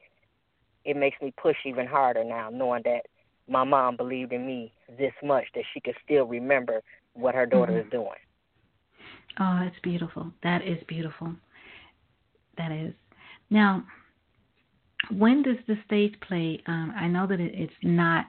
it 0.84 0.96
makes 0.96 1.20
me 1.20 1.32
push 1.40 1.56
even 1.66 1.86
harder 1.86 2.24
now, 2.24 2.48
knowing 2.50 2.82
that 2.84 3.02
my 3.48 3.64
mom 3.64 3.96
believed 3.96 4.32
in 4.32 4.46
me 4.46 4.72
this 4.98 5.12
much 5.22 5.44
that 5.54 5.64
she 5.74 5.80
could 5.80 5.96
still 6.04 6.24
remember 6.24 6.82
what 7.14 7.34
her 7.34 7.46
daughter 7.46 7.72
mm-hmm. 7.72 7.86
is 7.86 7.90
doing. 7.90 8.08
Oh, 9.38 9.60
that's 9.62 9.78
beautiful. 9.82 10.32
That 10.42 10.62
is 10.66 10.78
beautiful. 10.88 11.34
That 12.56 12.72
is. 12.72 12.92
Now, 13.50 13.84
when 15.10 15.42
does 15.42 15.56
the 15.66 15.76
stage 15.86 16.14
play? 16.26 16.62
Um, 16.66 16.92
I 16.96 17.06
know 17.08 17.26
that 17.26 17.40
it, 17.40 17.52
it's 17.54 17.72
not 17.82 18.26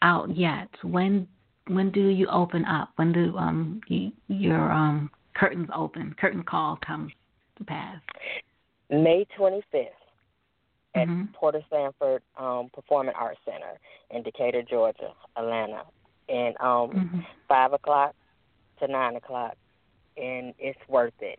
out 0.00 0.34
yet. 0.36 0.68
When 0.82 1.28
when 1.68 1.90
do 1.90 2.08
you 2.08 2.26
open 2.28 2.64
up? 2.64 2.90
When 2.96 3.12
do 3.12 3.36
um 3.36 3.80
you, 3.88 4.12
your 4.28 4.70
um 4.70 5.10
curtains 5.34 5.68
open? 5.74 6.14
Curtain 6.18 6.42
call 6.42 6.78
comes 6.84 7.12
to 7.58 7.64
pass. 7.64 8.00
May 8.90 9.26
25th 9.38 9.62
at 10.94 11.08
mm-hmm. 11.08 11.24
Porter 11.32 11.62
Sanford 11.70 12.22
um, 12.36 12.70
Performing 12.74 13.14
Arts 13.14 13.40
Center 13.44 13.78
in 14.10 14.22
Decatur, 14.22 14.62
Georgia, 14.62 15.12
Atlanta, 15.36 15.82
and 16.28 16.54
um, 16.60 16.90
mm-hmm. 16.90 17.20
five 17.48 17.72
o'clock 17.72 18.14
to 18.80 18.88
nine 18.88 19.16
o'clock, 19.16 19.56
and 20.16 20.54
it's 20.58 20.78
worth 20.88 21.14
it. 21.20 21.38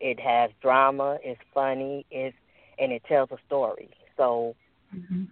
It 0.00 0.20
has 0.20 0.50
drama, 0.62 1.18
it's 1.22 1.40
funny, 1.52 2.06
it's 2.10 2.36
and 2.78 2.92
it 2.92 3.02
tells 3.08 3.30
a 3.32 3.38
story. 3.46 3.90
So 4.16 4.54
mm-hmm. 4.94 5.24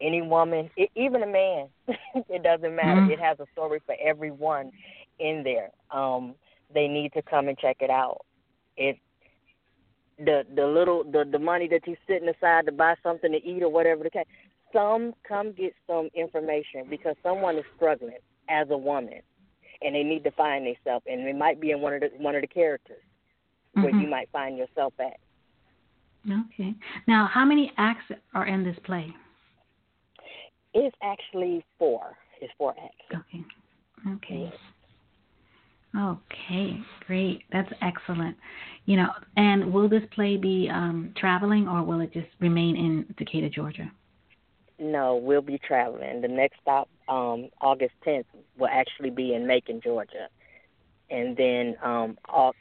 any 0.00 0.20
woman, 0.20 0.70
it, 0.76 0.90
even 0.94 1.22
a 1.22 1.26
man, 1.26 1.68
it 2.28 2.42
doesn't 2.42 2.76
matter. 2.76 3.00
Mm-hmm. 3.00 3.12
It 3.12 3.20
has 3.20 3.40
a 3.40 3.46
story 3.52 3.80
for 3.86 3.94
everyone 4.02 4.72
in 5.18 5.42
there. 5.42 5.70
Um, 5.90 6.34
they 6.74 6.88
need 6.88 7.12
to 7.12 7.22
come 7.22 7.48
and 7.48 7.58
check 7.58 7.78
it 7.80 7.90
out. 7.90 8.24
It 8.76 8.96
the 10.18 10.42
the 10.54 10.66
little 10.66 11.04
the 11.04 11.24
the 11.30 11.38
money 11.38 11.68
that 11.68 11.86
you're 11.86 11.96
sitting 12.06 12.28
aside 12.28 12.66
to 12.66 12.72
buy 12.72 12.94
something 13.02 13.32
to 13.32 13.38
eat 13.38 13.62
or 13.62 13.70
whatever 13.70 14.04
the 14.04 14.10
case. 14.10 14.26
Some 14.72 15.14
come 15.26 15.52
get 15.52 15.74
some 15.86 16.10
information 16.14 16.86
because 16.88 17.16
someone 17.22 17.56
is 17.56 17.64
struggling 17.76 18.18
as 18.48 18.68
a 18.70 18.76
woman, 18.76 19.20
and 19.82 19.94
they 19.94 20.02
need 20.02 20.22
to 20.24 20.30
find 20.32 20.66
themselves, 20.66 21.04
and 21.08 21.20
it 21.22 21.36
might 21.36 21.60
be 21.60 21.70
in 21.70 21.80
one 21.80 21.94
of 21.94 22.00
the 22.00 22.10
one 22.18 22.34
of 22.34 22.42
the 22.42 22.46
characters 22.46 23.02
mm-hmm. 23.76 23.82
where 23.82 23.92
you 23.92 24.02
mm-hmm. 24.02 24.10
might 24.10 24.28
find 24.30 24.56
yourself 24.56 24.92
at. 25.00 25.18
Okay. 26.26 26.74
Now, 27.08 27.28
how 27.32 27.44
many 27.44 27.72
acts 27.78 28.04
are 28.34 28.46
in 28.46 28.62
this 28.62 28.76
play? 28.84 29.12
It's 30.74 30.94
actually 31.02 31.64
four. 31.78 32.16
It's 32.40 32.52
four 32.58 32.74
acts. 32.82 33.24
Okay. 33.28 33.44
Okay. 34.14 34.52
Okay, 35.96 36.78
great. 37.06 37.42
That's 37.52 37.70
excellent. 37.82 38.36
You 38.86 38.96
know, 38.96 39.08
and 39.36 39.72
will 39.72 39.88
this 39.88 40.02
play 40.14 40.36
be 40.36 40.68
um, 40.72 41.12
traveling 41.16 41.66
or 41.66 41.82
will 41.82 42.00
it 42.00 42.12
just 42.12 42.28
remain 42.38 42.76
in 42.76 43.14
Decatur, 43.18 43.48
Georgia? 43.48 43.90
No, 44.78 45.16
we'll 45.16 45.42
be 45.42 45.58
traveling. 45.58 46.22
The 46.22 46.28
next 46.28 46.58
stop, 46.62 46.88
um, 47.08 47.50
August 47.60 47.92
10th, 48.06 48.24
will 48.56 48.68
actually 48.70 49.10
be 49.10 49.34
in 49.34 49.46
Macon, 49.46 49.80
Georgia. 49.82 50.28
And 51.10 51.36
then 51.36 51.76
um, 51.82 52.16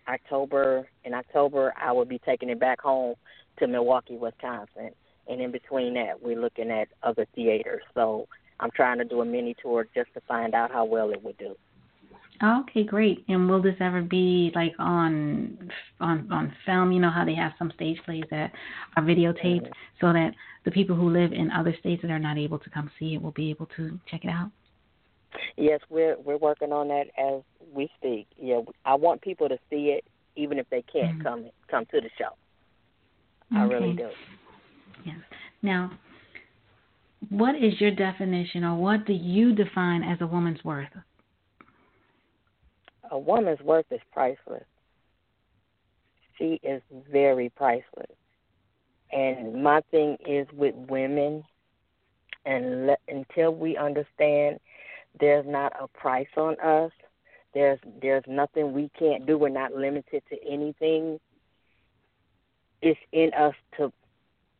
October, 0.07 0.89
in 1.05 1.13
October, 1.13 1.74
I 1.79 1.91
will 1.91 2.05
be 2.05 2.19
taking 2.19 2.50
it 2.50 2.59
back 2.59 2.81
home 2.81 3.15
to 3.59 3.67
Milwaukee, 3.67 4.17
Wisconsin. 4.17 4.91
And 5.27 5.39
in 5.39 5.51
between 5.51 5.93
that, 5.93 6.21
we're 6.21 6.39
looking 6.39 6.71
at 6.71 6.88
other 7.03 7.27
theaters. 7.36 7.83
So 7.93 8.27
I'm 8.59 8.71
trying 8.71 8.98
to 8.98 9.05
do 9.05 9.21
a 9.21 9.25
mini 9.25 9.55
tour 9.62 9.88
just 9.93 10.13
to 10.15 10.21
find 10.21 10.55
out 10.55 10.71
how 10.71 10.86
well 10.86 11.12
it 11.12 11.24
would 11.24 11.38
do. 11.38 11.55
Okay, 12.41 12.84
great. 12.84 13.25
And 13.27 13.50
will 13.50 13.62
this 13.62 13.75
ever 13.81 14.01
be 14.01 14.51
like 14.55 14.74
on 14.79 15.72
on 16.00 16.31
on 16.31 16.53
film? 16.65 16.91
You 16.91 17.01
know 17.01 17.10
how 17.10 17.25
they 17.25 17.36
have 17.36 17.51
some 17.60 17.72
stage 17.75 17.98
plays 18.05 18.24
that 18.31 18.51
are 18.96 19.03
videotaped, 19.03 19.69
so 20.00 20.13
that 20.13 20.31
the 20.63 20.72
people 20.72 20.96
who 20.96 21.10
live 21.10 21.34
in 21.34 21.51
other 21.51 21.75
states 21.79 22.01
that 22.01 22.12
are 22.12 22.19
not 22.19 22.38
able 22.38 22.60
to 22.60 22.69
come 22.69 22.89
see 22.98 23.13
it 23.13 23.22
will 23.22 23.31
be 23.31 23.50
able 23.50 23.65
to 23.75 24.00
check 24.10 24.24
it 24.24 24.29
out. 24.29 24.51
Yes, 25.58 25.81
we're 25.89 26.17
we're 26.17 26.38
working 26.38 26.72
on 26.72 26.88
that 26.88 27.08
as 27.17 27.41
we 27.74 27.89
speak. 27.98 28.27
Yeah, 28.38 28.62
I 28.86 28.96
want 28.96 29.22
people 29.22 29.50
to 29.50 29.58
see 29.69 29.98
it, 29.98 30.05
even 30.36 30.60
if 30.60 30.69
they 30.69 30.81
can't 30.81 31.17
mm-hmm. 31.17 31.22
come 31.22 31.50
come 31.69 31.86
to 31.88 32.00
the 32.00 32.10
show. 32.17 32.36
I 33.53 33.65
okay. 33.65 33.74
really 33.74 33.93
do. 33.96 34.10
Yes. 35.05 35.17
Now, 35.62 35.91
what 37.29 37.55
is 37.55 37.79
your 37.81 37.91
definition, 37.91 38.63
or 38.63 38.75
what 38.75 39.05
do 39.05 39.13
you 39.13 39.53
define 39.53 40.03
as 40.03 40.22
a 40.22 40.27
woman's 40.27 40.63
worth? 40.63 40.88
A 43.11 43.17
woman's 43.17 43.59
worth 43.61 43.85
is 43.91 43.99
priceless. 44.11 44.65
She 46.37 46.59
is 46.63 46.81
very 47.11 47.49
priceless. 47.49 48.15
And 49.11 49.61
my 49.63 49.81
thing 49.91 50.17
is 50.25 50.47
with 50.53 50.75
women, 50.75 51.43
and 52.45 52.87
le- 52.87 52.97
until 53.07 53.53
we 53.53 53.75
understand 53.75 54.59
there's 55.19 55.45
not 55.47 55.73
a 55.79 55.87
price 55.87 56.27
on 56.37 56.59
us, 56.59 56.91
there's 57.53 57.79
there's 58.01 58.23
nothing 58.27 58.73
we 58.73 58.89
can't 58.97 59.25
do. 59.25 59.37
We're 59.37 59.49
not 59.49 59.73
limited 59.73 60.21
to 60.29 60.37
anything. 60.47 61.19
It's 62.81 62.99
in 63.11 63.31
us 63.33 63.55
to 63.77 63.91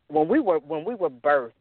when 0.08 0.28
we 0.28 0.40
were 0.40 0.58
when 0.60 0.84
we 0.84 0.96
were 0.96 1.12
birthed, 1.12 1.52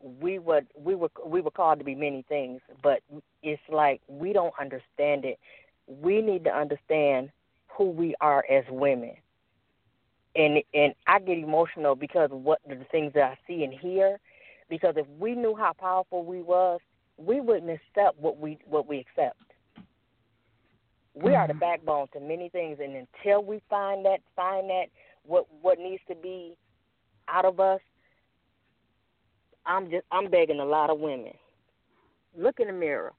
we 0.00 0.38
would 0.38 0.66
we 0.78 0.94
were 0.94 1.10
we 1.26 1.40
were 1.40 1.50
called 1.50 1.80
to 1.80 1.84
be 1.84 1.96
many 1.96 2.24
things, 2.28 2.60
but 2.82 3.00
it's 3.42 3.60
like 3.68 4.00
we 4.08 4.32
don't 4.32 4.54
understand 4.60 5.24
it 5.24 5.38
we 5.86 6.22
need 6.22 6.44
to 6.44 6.50
understand 6.50 7.30
who 7.68 7.90
we 7.90 8.14
are 8.20 8.44
as 8.50 8.64
women. 8.68 9.14
And 10.36 10.62
and 10.72 10.94
I 11.06 11.20
get 11.20 11.38
emotional 11.38 11.94
because 11.94 12.30
of 12.32 12.40
what 12.40 12.60
the 12.68 12.84
things 12.90 13.12
that 13.14 13.22
I 13.22 13.38
see 13.46 13.62
and 13.64 13.72
hear. 13.72 14.18
Because 14.68 14.94
if 14.96 15.06
we 15.18 15.34
knew 15.34 15.54
how 15.54 15.72
powerful 15.72 16.24
we 16.24 16.42
was, 16.42 16.80
we 17.16 17.40
wouldn't 17.40 17.70
accept 17.70 18.18
what 18.18 18.38
we 18.38 18.58
what 18.64 18.88
we 18.88 18.98
accept. 18.98 19.38
We 21.14 21.30
mm-hmm. 21.30 21.34
are 21.34 21.46
the 21.46 21.52
mm-hmm. 21.52 21.60
backbone 21.60 22.08
to 22.14 22.20
many 22.20 22.48
things, 22.48 22.78
and 22.82 22.96
until 22.96 23.44
we 23.44 23.62
find 23.70 24.04
that 24.06 24.20
find 24.34 24.68
that 24.70 24.86
what 25.24 25.46
what 25.62 25.78
needs 25.78 26.02
to 26.08 26.16
be 26.16 26.56
out 27.28 27.44
of 27.44 27.60
us, 27.60 27.80
I'm 29.66 29.90
just 29.90 30.04
I'm 30.10 30.30
begging 30.30 30.60
a 30.60 30.64
lot 30.64 30.90
of 30.90 30.98
women. 30.98 31.34
Look 32.36 32.58
in 32.58 32.66
the 32.66 32.72
mirror. 32.72 33.12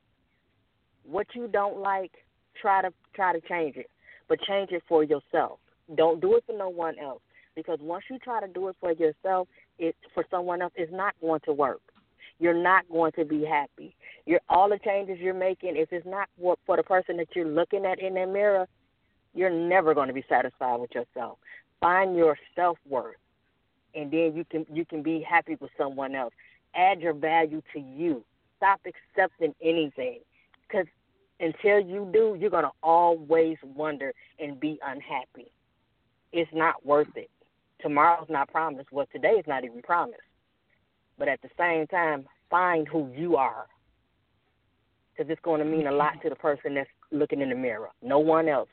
What 1.04 1.28
you 1.34 1.48
don't 1.48 1.78
like, 1.78 2.12
try 2.60 2.82
to 2.82 2.92
try 3.14 3.34
to 3.34 3.42
change 3.42 3.78
it, 3.78 3.90
but 4.28 4.42
change 4.42 4.72
it 4.72 4.84
for 4.88 5.04
yourself. 5.04 5.60
Don't 5.96 6.22
do 6.22 6.36
it 6.36 6.44
for 6.46 6.58
no 6.58 6.70
one 6.70 6.98
else 7.00 7.22
because 7.56 7.80
once 7.82 8.06
you 8.10 8.20
try 8.20 8.42
to 8.42 8.48
do 8.48 8.68
it 8.68 8.76
for 8.80 8.92
yourself, 8.92 9.48
it 9.80 9.96
for 10.14 10.26
someone 10.30 10.62
else 10.62 10.74
is 10.76 10.90
not 10.92 11.14
going 11.22 11.42
to 11.46 11.54
work. 11.54 11.82
You're 12.40 12.54
not 12.54 12.88
going 12.90 13.14
to 13.14 13.24
be 13.24 13.46
happy. 13.46 13.96
You're 14.26 14.42
all 14.50 14.70
the 14.70 14.80
changes 14.80 15.20
you're 15.20 15.34
making. 15.34 15.78
If 15.78 15.94
it's 15.94 16.06
not 16.06 16.28
for, 16.40 16.58
for 16.66 16.76
the 16.76 16.84
person 16.84 17.18
that 17.18 17.28
you're 17.36 17.48
looking 17.48 17.86
at 17.86 18.00
in 18.00 18.16
that 18.16 18.30
mirror, 18.30 18.68
you're 19.34 19.50
never 19.50 19.94
going 19.94 20.08
to 20.08 20.14
be 20.14 20.26
satisfied 20.28 20.80
with 20.80 20.92
yourself. 20.94 21.38
Find 21.80 22.16
your 22.16 22.38
self 22.56 22.78
worth, 22.90 23.16
and 23.94 24.12
then 24.12 24.34
you 24.36 24.46
can 24.50 24.66
you 24.72 24.86
can 24.86 25.04
be 25.04 25.22
happy 25.22 25.56
with 25.60 25.72
someone 25.78 26.16
else. 26.16 26.34
Add 26.74 27.02
your 27.02 27.14
value 27.14 27.62
to 27.74 27.80
you. 27.80 28.24
Stop 28.58 28.82
accepting 28.86 29.54
anything, 29.62 30.20
because 30.68 30.88
until 31.40 31.80
you 31.80 32.10
do, 32.14 32.38
you're 32.40 32.50
going 32.50 32.64
to 32.64 32.72
always 32.82 33.58
wonder 33.64 34.14
and 34.40 34.60
be 34.60 34.80
unhappy. 34.86 35.52
It's 36.32 36.52
not 36.54 36.86
worth 36.86 37.16
it. 37.16 37.30
Tomorrow's 37.82 38.30
not 38.30 38.50
promised. 38.50 38.92
Well, 38.92 39.06
today 39.12 39.34
is 39.34 39.46
not 39.48 39.64
even 39.64 39.82
promised. 39.82 40.22
But 41.18 41.28
at 41.28 41.42
the 41.42 41.50
same 41.58 41.88
time, 41.88 42.26
find 42.50 42.88
who 42.88 43.12
you 43.16 43.36
are. 43.36 43.66
Because 45.12 45.32
it's 45.32 45.42
going 45.42 45.60
to 45.60 45.66
mean 45.66 45.88
a 45.88 45.92
lot 45.92 46.22
to 46.24 46.30
the 46.30 46.36
person 46.36 46.76
that's 46.76 46.90
looking 47.12 47.42
in 47.42 47.50
the 47.50 47.56
mirror. 47.56 47.90
No 48.02 48.20
one 48.20 48.50
else. 48.50 48.70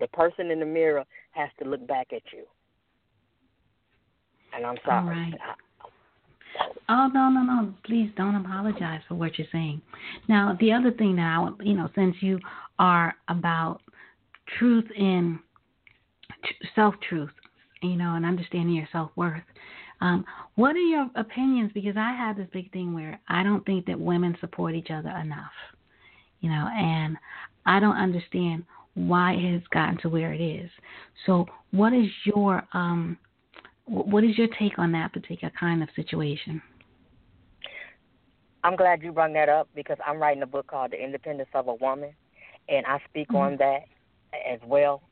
The 0.00 0.08
person 0.08 0.50
in 0.50 0.58
the 0.58 0.66
mirror 0.66 1.04
has 1.30 1.48
to 1.62 1.68
look 1.68 1.86
back 1.86 2.08
at 2.12 2.22
you. 2.32 2.44
And 4.54 4.64
I'm 4.66 4.78
sorry. 4.84 5.16
Right. 5.16 5.34
Oh 6.88 7.10
no 7.12 7.28
no 7.28 7.42
no! 7.42 7.74
Please 7.84 8.10
don't 8.16 8.36
apologize 8.36 9.00
for 9.08 9.16
what 9.16 9.38
you're 9.38 9.48
saying. 9.50 9.82
Now 10.28 10.56
the 10.60 10.72
other 10.72 10.92
thing 10.92 11.16
that 11.16 11.22
I 11.22 11.50
you 11.62 11.74
know 11.74 11.88
since 11.94 12.16
you 12.20 12.38
are 12.78 13.14
about 13.28 13.80
truth 14.58 14.86
in 14.96 15.38
self 16.74 16.94
truth, 17.08 17.30
you 17.82 17.96
know, 17.96 18.14
and 18.14 18.24
understanding 18.24 18.74
your 18.74 18.88
self 18.92 19.10
worth. 19.16 19.42
Um, 20.00 20.24
what 20.56 20.76
are 20.76 20.80
your 20.80 21.10
opinions? 21.16 21.70
Because 21.72 21.96
I 21.96 22.12
have 22.12 22.36
this 22.36 22.48
big 22.52 22.70
thing 22.72 22.92
where 22.92 23.18
I 23.28 23.42
don't 23.42 23.64
think 23.64 23.86
that 23.86 23.98
women 23.98 24.36
support 24.40 24.74
each 24.74 24.90
other 24.90 25.08
enough, 25.08 25.52
you 26.40 26.50
know, 26.50 26.68
and 26.76 27.16
I 27.64 27.80
don't 27.80 27.96
understand 27.96 28.64
why 28.94 29.32
it 29.32 29.52
has 29.52 29.62
gotten 29.70 29.98
to 30.02 30.08
where 30.08 30.32
it 30.32 30.40
is. 30.40 30.70
So, 31.24 31.46
what 31.70 31.92
is 31.92 32.06
your 32.24 32.66
um, 32.72 33.16
what 33.86 34.24
is 34.24 34.36
your 34.36 34.48
take 34.58 34.78
on 34.78 34.92
that 34.92 35.12
particular 35.12 35.52
kind 35.58 35.82
of 35.82 35.88
situation? 35.94 36.60
I'm 38.64 38.74
glad 38.74 39.02
you 39.02 39.12
brought 39.12 39.32
that 39.34 39.48
up 39.48 39.68
because 39.76 39.96
I'm 40.04 40.18
writing 40.18 40.42
a 40.42 40.46
book 40.46 40.66
called 40.66 40.90
The 40.90 41.02
Independence 41.02 41.48
of 41.54 41.68
a 41.68 41.74
Woman, 41.74 42.12
and 42.68 42.84
I 42.84 42.98
speak 43.08 43.28
mm-hmm. 43.28 43.36
on 43.36 43.56
that 43.58 43.84
as 44.48 44.58
well. 44.64 45.02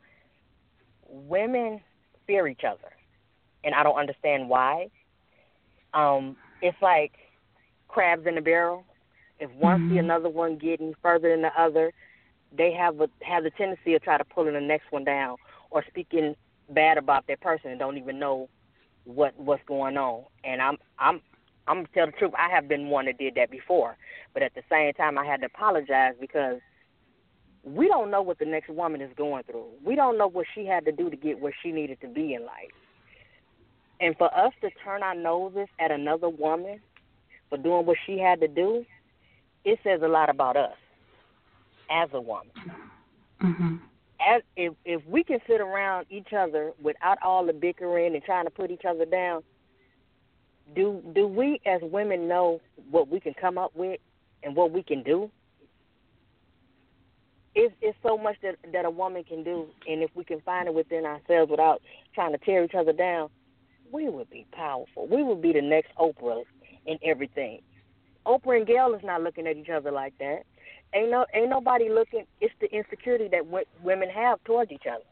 Women 1.09 1.81
fear 2.27 2.49
each 2.49 2.63
other, 2.67 2.91
and 3.63 3.75
I 3.75 3.85
don't 3.85 3.97
understand 3.97 4.49
why. 4.49 4.91
Um, 5.93 6.37
it's 6.63 6.77
like 6.83 7.13
crabs 7.87 8.27
in 8.27 8.37
a 8.39 8.43
barrel. 8.43 8.85
If 9.39 9.51
one 9.53 9.83
mm-hmm. 9.83 9.95
see 9.95 9.99
another 9.99 10.29
one 10.29 10.59
getting 10.59 10.95
further 11.01 11.31
than 11.31 11.43
the 11.43 11.53
other, 11.57 11.93
they 12.57 12.73
have 12.73 13.01
a 13.01 13.09
have 13.23 13.45
the 13.45 13.51
tendency 13.51 13.93
to 13.93 14.01
try 14.01 14.19
to 14.19 14.25
pulling 14.25 14.55
the 14.55 14.61
next 14.61 14.91
one 14.91 15.05
down 15.05 15.37
or 15.71 15.85
speaking 15.89 16.35
bad 16.71 16.99
about 16.99 17.27
that 17.29 17.41
person 17.41 17.71
and 17.71 17.79
don't 17.79 17.99
even 17.99 18.19
know 18.19 18.49
what 19.05 19.39
what's 19.39 19.63
going 19.67 19.97
on. 19.97 20.25
And 20.45 20.61
I'm 20.61 20.79
I'm 20.99 21.21
I'm 21.67 21.85
gonna 21.85 21.89
tell 21.95 22.07
the 22.07 22.13
truth. 22.13 22.33
I 22.39 22.49
have 22.51 22.69
been 22.69 22.89
one 22.89 23.07
that 23.07 23.19
did 23.19 23.35
that 23.37 23.51
before, 23.51 23.97
but 24.33 24.43
at 24.43 24.55
the 24.55 24.63
same 24.71 24.93
time, 24.95 25.19
I 25.19 25.25
had 25.25 25.41
to 25.41 25.47
apologize 25.47 26.15
because 26.21 26.61
we 27.63 27.89
don't 27.89 28.11
know 28.11 28.21
what 28.21 28.39
the 28.39 28.45
next 28.45 28.69
woman 28.69 29.01
is 29.01 29.11
going 29.17 29.45
through. 29.45 29.67
We 29.85 29.97
don't 29.97 30.19
know 30.19 30.29
what 30.29 30.47
she 30.55 30.67
had 30.67 30.85
to 30.85 30.93
do 30.93 31.09
to 31.09 31.17
get 31.17 31.41
where 31.41 31.55
she 31.63 31.73
needed 31.73 32.01
to 32.03 32.09
be 32.09 32.35
in 32.35 32.43
life. 32.43 32.73
And 34.01 34.17
for 34.19 34.27
us 34.37 34.53
to 34.61 34.69
turn 34.85 35.03
our 35.03 35.15
noses 35.15 35.69
at 35.79 35.91
another 35.91 36.29
woman 36.29 36.81
for 37.49 37.57
doing 37.57 37.87
what 37.87 37.97
she 38.05 38.19
had 38.19 38.41
to 38.41 38.49
do, 38.49 38.85
it 39.65 39.79
says 39.83 40.01
a 40.03 40.09
lot 40.09 40.29
about 40.29 40.57
us 40.57 40.77
as 41.91 42.11
a 42.13 42.21
woman. 42.21 42.53
Mm-hmm 43.43 43.77
as 44.27 44.43
if 44.57 44.75
if 44.85 45.05
we 45.07 45.25
can 45.25 45.39
sit 45.47 45.61
around 45.61 46.07
each 46.11 46.33
other 46.33 46.73
without 46.83 47.19
all 47.23 47.45
the 47.45 47.53
bickering 47.53 48.15
and 48.15 48.23
trying 48.25 48.45
to 48.45 48.51
put 48.51 48.71
each 48.71 48.85
other 48.89 49.05
down, 49.05 49.43
do 50.75 51.03
do 51.15 51.27
we 51.27 51.61
as 51.67 51.81
women 51.83 52.29
know 52.29 52.61
what 52.91 53.09
we 53.09 53.21
can 53.21 53.35
come 53.35 53.59
up 53.59 53.75
with 53.75 54.01
and 54.43 54.57
what 54.57 54.73
we 54.73 54.83
can 54.83 55.03
do? 55.03 55.31
It's 57.55 57.75
it's 57.81 57.99
so 58.03 58.19
much 58.19 58.37
that 58.43 58.57
that 58.73 58.85
a 58.85 58.91
woman 58.91 59.25
can 59.25 59.45
do, 59.45 59.67
and 59.89 60.03
if 60.03 60.11
we 60.15 60.25
can 60.25 60.41
find 60.41 60.69
it 60.69 60.75
within 60.75 61.05
ourselves 61.05 61.51
without 61.51 61.83
trying 62.15 62.33
to 62.33 62.39
tear 62.39 62.65
each 62.65 62.75
other 62.75 62.93
down, 62.93 63.31
we 63.93 64.09
would 64.09 64.31
be 64.31 64.47
powerful. 64.53 65.07
We 65.07 65.23
would 65.23 65.41
be 65.41 65.53
the 65.53 65.63
next 65.63 65.91
Oprah 65.97 66.43
in 66.87 66.99
everything. 67.05 67.61
Oprah 68.27 68.57
and 68.57 68.67
Gayle 68.67 68.95
is 68.95 69.05
not 69.05 69.23
looking 69.23 69.47
at 69.47 69.57
each 69.57 69.69
other 69.69 69.91
like 69.93 70.15
that. 70.19 70.45
Ain't 70.95 71.11
no 71.11 71.27
ain't 71.35 71.51
nobody 71.51 71.89
looking. 71.89 72.25
It's 72.41 72.55
the 72.61 72.71
insecurity 72.75 73.29
that 73.33 73.45
w- 73.45 73.65
women 73.83 74.09
have 74.11 74.43
towards 74.45 74.71
each 74.71 74.87
other, 74.91 75.05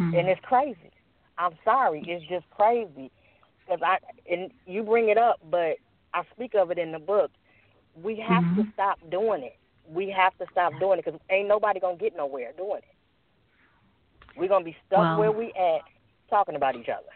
mm-hmm. 0.00 0.16
and 0.16 0.28
it's 0.28 0.40
crazy. 0.42 0.92
I'm 1.38 1.52
sorry, 1.64 2.02
it's 2.06 2.24
just 2.28 2.48
crazy 2.50 3.10
because 3.60 3.80
I 3.82 3.98
and 4.30 4.50
you 4.66 4.82
bring 4.82 5.08
it 5.08 5.18
up, 5.18 5.40
but 5.50 5.76
I 6.12 6.22
speak 6.34 6.54
of 6.54 6.70
it 6.70 6.78
in 6.78 6.92
the 6.92 6.98
book. 6.98 7.30
We 8.02 8.16
have 8.16 8.42
mm-hmm. 8.42 8.62
to 8.62 8.68
stop 8.72 8.98
doing 9.10 9.42
it. 9.42 9.56
We 9.88 10.10
have 10.10 10.36
to 10.38 10.46
stop 10.50 10.72
doing 10.80 10.98
it 10.98 11.04
because 11.04 11.20
ain't 11.30 11.48
nobody 11.48 11.80
gonna 11.80 11.96
get 11.96 12.16
nowhere 12.16 12.52
doing 12.56 12.78
it. 12.78 14.36
We're 14.36 14.48
gonna 14.48 14.64
be 14.64 14.76
stuck 14.86 14.98
well, 14.98 15.18
where 15.18 15.32
we 15.32 15.46
at 15.58 15.82
talking 16.30 16.56
about 16.56 16.76
each 16.76 16.88
other. 16.88 17.10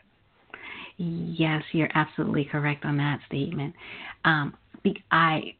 Yes, 0.96 1.62
you're 1.72 1.90
absolutely 1.94 2.44
correct 2.44 2.84
on 2.84 2.96
that 2.96 3.20
statement. 3.26 3.74
Um, 4.24 4.56
I, 5.10 5.54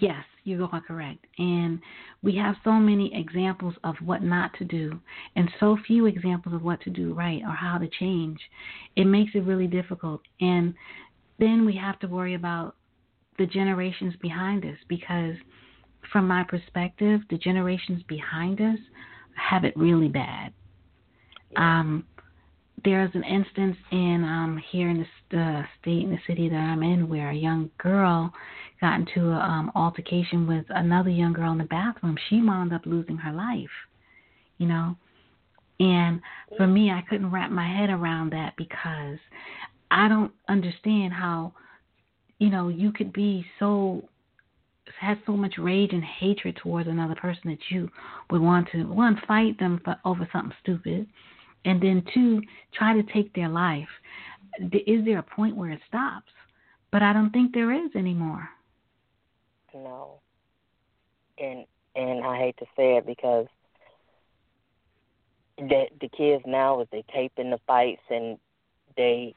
yes, 0.00 0.24
you 0.44 0.68
are 0.72 0.80
correct. 0.80 1.26
And 1.38 1.80
we 2.22 2.36
have 2.36 2.56
so 2.64 2.72
many 2.72 3.10
examples 3.14 3.74
of 3.84 3.96
what 4.04 4.22
not 4.22 4.52
to 4.58 4.64
do, 4.64 4.98
and 5.36 5.50
so 5.58 5.76
few 5.86 6.06
examples 6.06 6.54
of 6.54 6.62
what 6.62 6.80
to 6.82 6.90
do 6.90 7.14
right 7.14 7.42
or 7.42 7.52
how 7.52 7.78
to 7.78 7.88
change. 7.98 8.38
It 8.96 9.04
makes 9.04 9.32
it 9.34 9.44
really 9.44 9.66
difficult. 9.66 10.20
And 10.40 10.74
then 11.38 11.64
we 11.64 11.76
have 11.76 11.98
to 12.00 12.06
worry 12.06 12.34
about 12.34 12.76
the 13.38 13.46
generations 13.46 14.14
behind 14.20 14.64
us 14.64 14.76
because, 14.88 15.34
from 16.12 16.28
my 16.28 16.44
perspective, 16.44 17.20
the 17.30 17.38
generations 17.38 18.02
behind 18.08 18.60
us 18.60 18.78
have 19.34 19.64
it 19.64 19.76
really 19.76 20.08
bad. 20.08 20.52
Um, 21.56 22.04
there's 22.84 23.10
an 23.14 23.24
instance 23.24 23.76
in 23.90 24.24
um, 24.24 24.62
here 24.70 24.88
in 24.88 25.06
the 25.30 25.38
uh, 25.38 25.62
state 25.80 26.04
in 26.04 26.10
the 26.10 26.18
city 26.26 26.48
that 26.48 26.56
I'm 26.56 26.82
in 26.82 27.08
where 27.08 27.30
a 27.30 27.34
young 27.34 27.70
girl 27.78 28.32
got 28.80 29.00
into 29.00 29.20
an 29.20 29.40
um, 29.40 29.72
altercation 29.74 30.46
with 30.46 30.64
another 30.70 31.10
young 31.10 31.32
girl 31.32 31.52
in 31.52 31.58
the 31.58 31.64
bathroom. 31.64 32.16
She 32.28 32.40
wound 32.42 32.72
up 32.72 32.82
losing 32.86 33.16
her 33.18 33.32
life, 33.32 33.70
you 34.58 34.66
know. 34.66 34.96
And 35.78 36.20
for 36.56 36.66
me, 36.66 36.90
I 36.90 37.02
couldn't 37.08 37.30
wrap 37.30 37.50
my 37.50 37.66
head 37.66 37.90
around 37.90 38.32
that 38.32 38.54
because 38.56 39.18
I 39.90 40.08
don't 40.08 40.32
understand 40.48 41.12
how, 41.12 41.54
you 42.38 42.50
know, 42.50 42.68
you 42.68 42.92
could 42.92 43.12
be 43.12 43.46
so 43.58 44.04
had 44.98 45.18
so 45.24 45.32
much 45.32 45.54
rage 45.56 45.92
and 45.92 46.02
hatred 46.02 46.56
towards 46.56 46.88
another 46.88 47.14
person 47.14 47.42
that 47.44 47.58
you 47.70 47.88
would 48.28 48.40
want 48.40 48.68
to 48.72 48.82
one 48.84 49.20
fight 49.26 49.58
them 49.58 49.80
for 49.84 49.96
over 50.04 50.28
something 50.32 50.52
stupid 50.60 51.06
and 51.64 51.82
then 51.82 52.02
two, 52.14 52.40
try 52.72 52.94
to 52.94 53.02
take 53.12 53.32
their 53.34 53.48
life. 53.48 53.88
Is 54.60 55.04
there 55.04 55.18
a 55.18 55.22
point 55.22 55.56
where 55.56 55.70
it 55.70 55.80
stops? 55.88 56.30
But 56.90 57.02
I 57.02 57.12
don't 57.12 57.30
think 57.30 57.52
there 57.52 57.72
is 57.72 57.90
anymore. 57.94 58.48
No. 59.74 60.20
And 61.38 61.64
and 61.96 62.24
I 62.24 62.38
hate 62.38 62.56
to 62.58 62.66
say 62.76 62.96
it 62.96 63.06
because 63.06 63.46
the 65.58 65.86
the 66.00 66.08
kids 66.08 66.42
now 66.46 66.80
is 66.80 66.88
they 66.92 67.04
taping 67.12 67.50
the 67.50 67.58
fights 67.66 68.02
and 68.10 68.38
they 68.96 69.34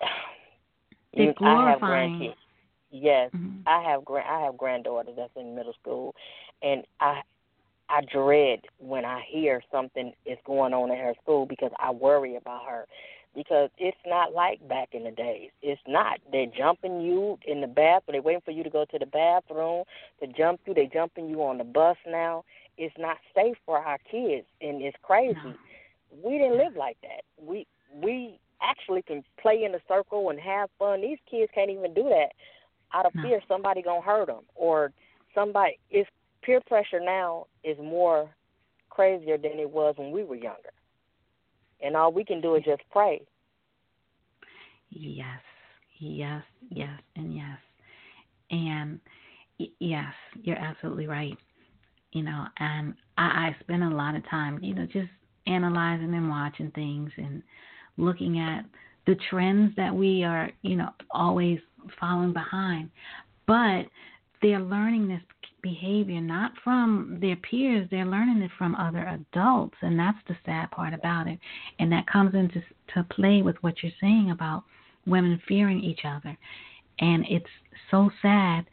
you, 1.12 1.32
glorifying. 1.34 1.44
I 1.44 1.70
have 1.70 1.80
grandkids. 1.80 2.34
Yes, 2.90 3.30
mm-hmm. 3.34 3.66
I 3.66 3.82
have 3.82 4.04
grand 4.04 4.28
I 4.28 4.44
have 4.44 4.56
granddaughters 4.56 5.14
that's 5.16 5.32
in 5.36 5.54
middle 5.56 5.74
school, 5.80 6.14
and 6.62 6.84
I 7.00 7.22
I 7.88 8.02
dread 8.10 8.60
when 8.78 9.04
I 9.04 9.22
hear 9.28 9.62
something 9.70 10.12
is 10.24 10.38
going 10.46 10.72
on 10.72 10.90
in 10.90 10.98
her 10.98 11.14
school 11.22 11.44
because 11.44 11.72
I 11.78 11.90
worry 11.90 12.36
about 12.36 12.64
her. 12.66 12.86
Because 13.34 13.70
it's 13.78 13.96
not 14.06 14.32
like 14.32 14.66
back 14.68 14.90
in 14.92 15.04
the 15.04 15.10
days. 15.10 15.50
It's 15.60 15.80
not. 15.88 16.20
They're 16.30 16.46
jumping 16.46 17.00
you 17.00 17.38
in 17.46 17.60
the 17.60 17.66
bathroom. 17.66 18.12
They're 18.12 18.22
waiting 18.22 18.42
for 18.44 18.52
you 18.52 18.62
to 18.62 18.70
go 18.70 18.84
to 18.84 18.98
the 18.98 19.06
bathroom 19.06 19.84
to 20.20 20.26
jump 20.26 20.60
you. 20.66 20.74
They're 20.74 20.86
jumping 20.86 21.28
you 21.28 21.42
on 21.42 21.58
the 21.58 21.64
bus 21.64 21.96
now. 22.06 22.44
It's 22.76 22.94
not 22.98 23.18
safe 23.34 23.56
for 23.66 23.78
our 23.78 23.98
kids, 24.10 24.46
and 24.60 24.82
it's 24.82 24.96
crazy. 25.02 25.36
No. 25.44 25.54
We 26.22 26.38
didn't 26.38 26.58
live 26.58 26.76
like 26.76 26.96
that. 27.02 27.22
We 27.40 27.66
we 28.02 28.38
actually 28.62 29.02
can 29.02 29.24
play 29.40 29.64
in 29.64 29.74
a 29.74 29.80
circle 29.88 30.30
and 30.30 30.38
have 30.40 30.70
fun. 30.78 31.00
These 31.00 31.18
kids 31.30 31.50
can't 31.54 31.70
even 31.70 31.94
do 31.94 32.04
that 32.04 32.30
out 32.92 33.06
of 33.06 33.14
no. 33.14 33.22
fear 33.22 33.40
somebody 33.48 33.82
gonna 33.82 34.00
hurt 34.00 34.26
them 34.26 34.44
or 34.54 34.92
somebody. 35.34 35.78
It's 35.90 36.08
peer 36.42 36.60
pressure 36.66 37.00
now 37.00 37.46
is 37.62 37.76
more 37.78 38.30
crazier 38.90 39.36
than 39.36 39.58
it 39.58 39.70
was 39.70 39.94
when 39.96 40.12
we 40.12 40.22
were 40.22 40.36
younger. 40.36 40.70
And 41.82 41.96
all 41.96 42.12
we 42.12 42.24
can 42.24 42.40
do 42.40 42.54
is 42.54 42.64
just 42.64 42.82
pray. 42.90 43.20
Yes, 44.90 45.40
yes, 45.98 46.42
yes, 46.70 47.00
and 47.16 47.34
yes. 47.34 47.58
And 48.50 49.00
yes, 49.80 50.12
you're 50.42 50.58
absolutely 50.58 51.06
right. 51.06 51.36
You 52.12 52.22
know, 52.22 52.46
and 52.58 52.94
I, 53.18 53.22
I 53.22 53.56
spend 53.60 53.82
a 53.82 53.90
lot 53.90 54.14
of 54.14 54.28
time, 54.28 54.62
you 54.62 54.74
know, 54.74 54.86
just 54.86 55.10
analyzing 55.46 56.14
and 56.14 56.30
watching 56.30 56.70
things 56.70 57.10
and 57.16 57.42
looking 57.96 58.38
at 58.38 58.64
the 59.06 59.16
trends 59.28 59.74
that 59.76 59.94
we 59.94 60.22
are, 60.22 60.50
you 60.62 60.76
know, 60.76 60.90
always 61.10 61.58
following 62.00 62.32
behind. 62.32 62.90
But 63.46 63.86
they're 64.40 64.60
learning 64.60 65.08
this 65.08 65.22
behavior 65.64 66.20
not 66.20 66.52
from 66.62 67.18
their 67.20 67.36
peers 67.36 67.88
they're 67.90 68.04
learning 68.04 68.42
it 68.42 68.50
from 68.56 68.76
other 68.76 69.04
adults 69.08 69.76
and 69.82 69.98
that's 69.98 70.18
the 70.28 70.36
sad 70.44 70.70
part 70.70 70.94
about 70.94 71.26
it. 71.26 71.38
And 71.78 71.90
that 71.92 72.06
comes 72.06 72.34
into 72.34 72.62
to 72.94 73.04
play 73.04 73.42
with 73.42 73.56
what 73.62 73.82
you're 73.82 73.92
saying 74.00 74.30
about 74.30 74.64
women 75.06 75.40
fearing 75.46 75.80
each 75.80 76.00
other. 76.04 76.36
And 77.00 77.24
it's 77.28 77.46
so 77.90 78.10
sad. 78.22 78.66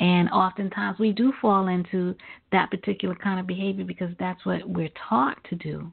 And 0.00 0.28
oftentimes 0.30 0.98
we 0.98 1.12
do 1.12 1.32
fall 1.40 1.68
into 1.68 2.14
that 2.52 2.70
particular 2.70 3.14
kind 3.14 3.38
of 3.38 3.46
behavior 3.46 3.84
because 3.84 4.10
that's 4.18 4.44
what 4.44 4.68
we're 4.68 4.90
taught 5.08 5.38
to 5.50 5.56
do. 5.56 5.92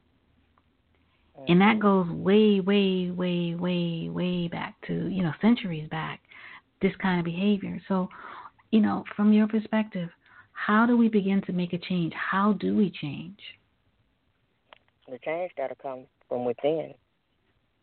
And 1.47 1.59
that 1.61 1.79
mm-hmm. 1.79 1.81
goes 1.81 2.07
way 2.09 2.59
way 2.59 3.11
way 3.11 3.55
way 3.55 4.09
way 4.09 4.47
back 4.47 4.75
to 4.87 5.07
you 5.07 5.23
know 5.23 5.33
centuries 5.41 5.89
back 5.89 6.19
this 6.81 6.93
kind 7.01 7.19
of 7.19 7.25
behavior. 7.25 7.79
So 7.87 8.09
you 8.71 8.81
know 8.81 9.03
from 9.15 9.33
your 9.33 9.47
perspective 9.47 10.09
how 10.65 10.85
do 10.85 10.95
we 10.95 11.07
begin 11.07 11.41
to 11.41 11.53
make 11.53 11.73
a 11.73 11.77
change? 11.77 12.13
How 12.13 12.53
do 12.53 12.75
we 12.75 12.91
change? 12.91 13.39
The 15.09 15.17
change 15.17 15.51
got 15.57 15.67
to 15.67 15.75
come 15.75 16.05
from 16.29 16.45
within. 16.45 16.93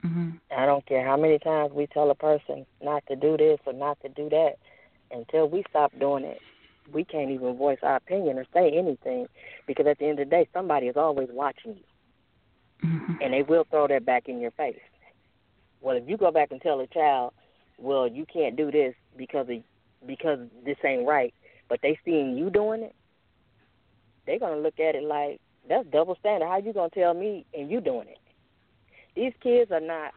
Mm-hmm. 0.05 0.31
I 0.57 0.65
don't 0.65 0.87
care 0.87 1.05
how 1.05 1.17
many 1.17 1.41
times 1.41 1.73
we 1.73 1.89
tell 1.89 2.11
a 2.11 2.15
person 2.15 2.65
not 2.81 3.03
to 3.09 3.17
do 3.17 3.37
this 3.37 3.59
or 3.67 3.73
not 3.73 4.01
to 4.03 4.09
do 4.09 4.29
that. 4.31 4.55
Until 5.11 5.49
we 5.49 5.65
stop 5.69 5.93
doing 5.99 6.25
it, 6.25 6.39
we 6.93 7.05
can't 7.05 7.31
even 7.31 7.57
voice 7.57 7.79
our 7.83 7.97
opinion 7.97 8.39
or 8.39 8.47
say 8.55 8.71
anything 8.71 9.27
because 9.67 9.87
at 9.87 9.99
the 9.99 10.07
end 10.07 10.21
of 10.21 10.29
the 10.29 10.31
day, 10.31 10.49
somebody 10.53 10.87
is 10.87 10.97
always 10.97 11.29
watching 11.33 11.77
you, 11.77 12.89
mm-hmm. 12.89 13.15
and 13.21 13.33
they 13.33 13.43
will 13.43 13.67
throw 13.71 13.89
that 13.89 14.07
back 14.07 14.29
in 14.29 14.41
your 14.41 14.53
face. 14.53 14.79
Well, 15.81 15.97
if 15.97 16.05
you 16.07 16.17
go 16.17 16.31
back 16.31 16.53
and 16.53 16.61
tell 16.61 16.81
a 16.81 16.87
child, 16.87 17.33
"Well, 17.79 18.07
you 18.07 18.25
can't 18.33 18.57
do 18.57 18.71
this 18.71 18.95
because 19.17 19.49
of 19.49 19.57
because 20.07 20.39
this 20.65 20.77
ain't 20.85 21.07
right," 21.07 21.35
but 21.69 21.81
they 21.83 21.99
seeing 22.05 22.37
you 22.37 22.51
doing 22.51 22.83
it, 22.83 22.95
they're 24.27 24.39
gonna 24.39 24.61
look 24.61 24.79
at 24.81 24.95
it 24.95 25.05
like 25.05 25.41
that's 25.69 25.87
double 25.89 26.17
standard. 26.21 26.47
How 26.47 26.59
you 26.59 26.73
gonna 26.73 26.91
tell 26.91 27.15
me 27.15 27.45
and 27.55 27.71
you 27.71 27.81
doing 27.81 28.09
it? 28.09 28.19
These 29.15 29.33
kids 29.43 29.71
are 29.71 29.81
not 29.81 30.13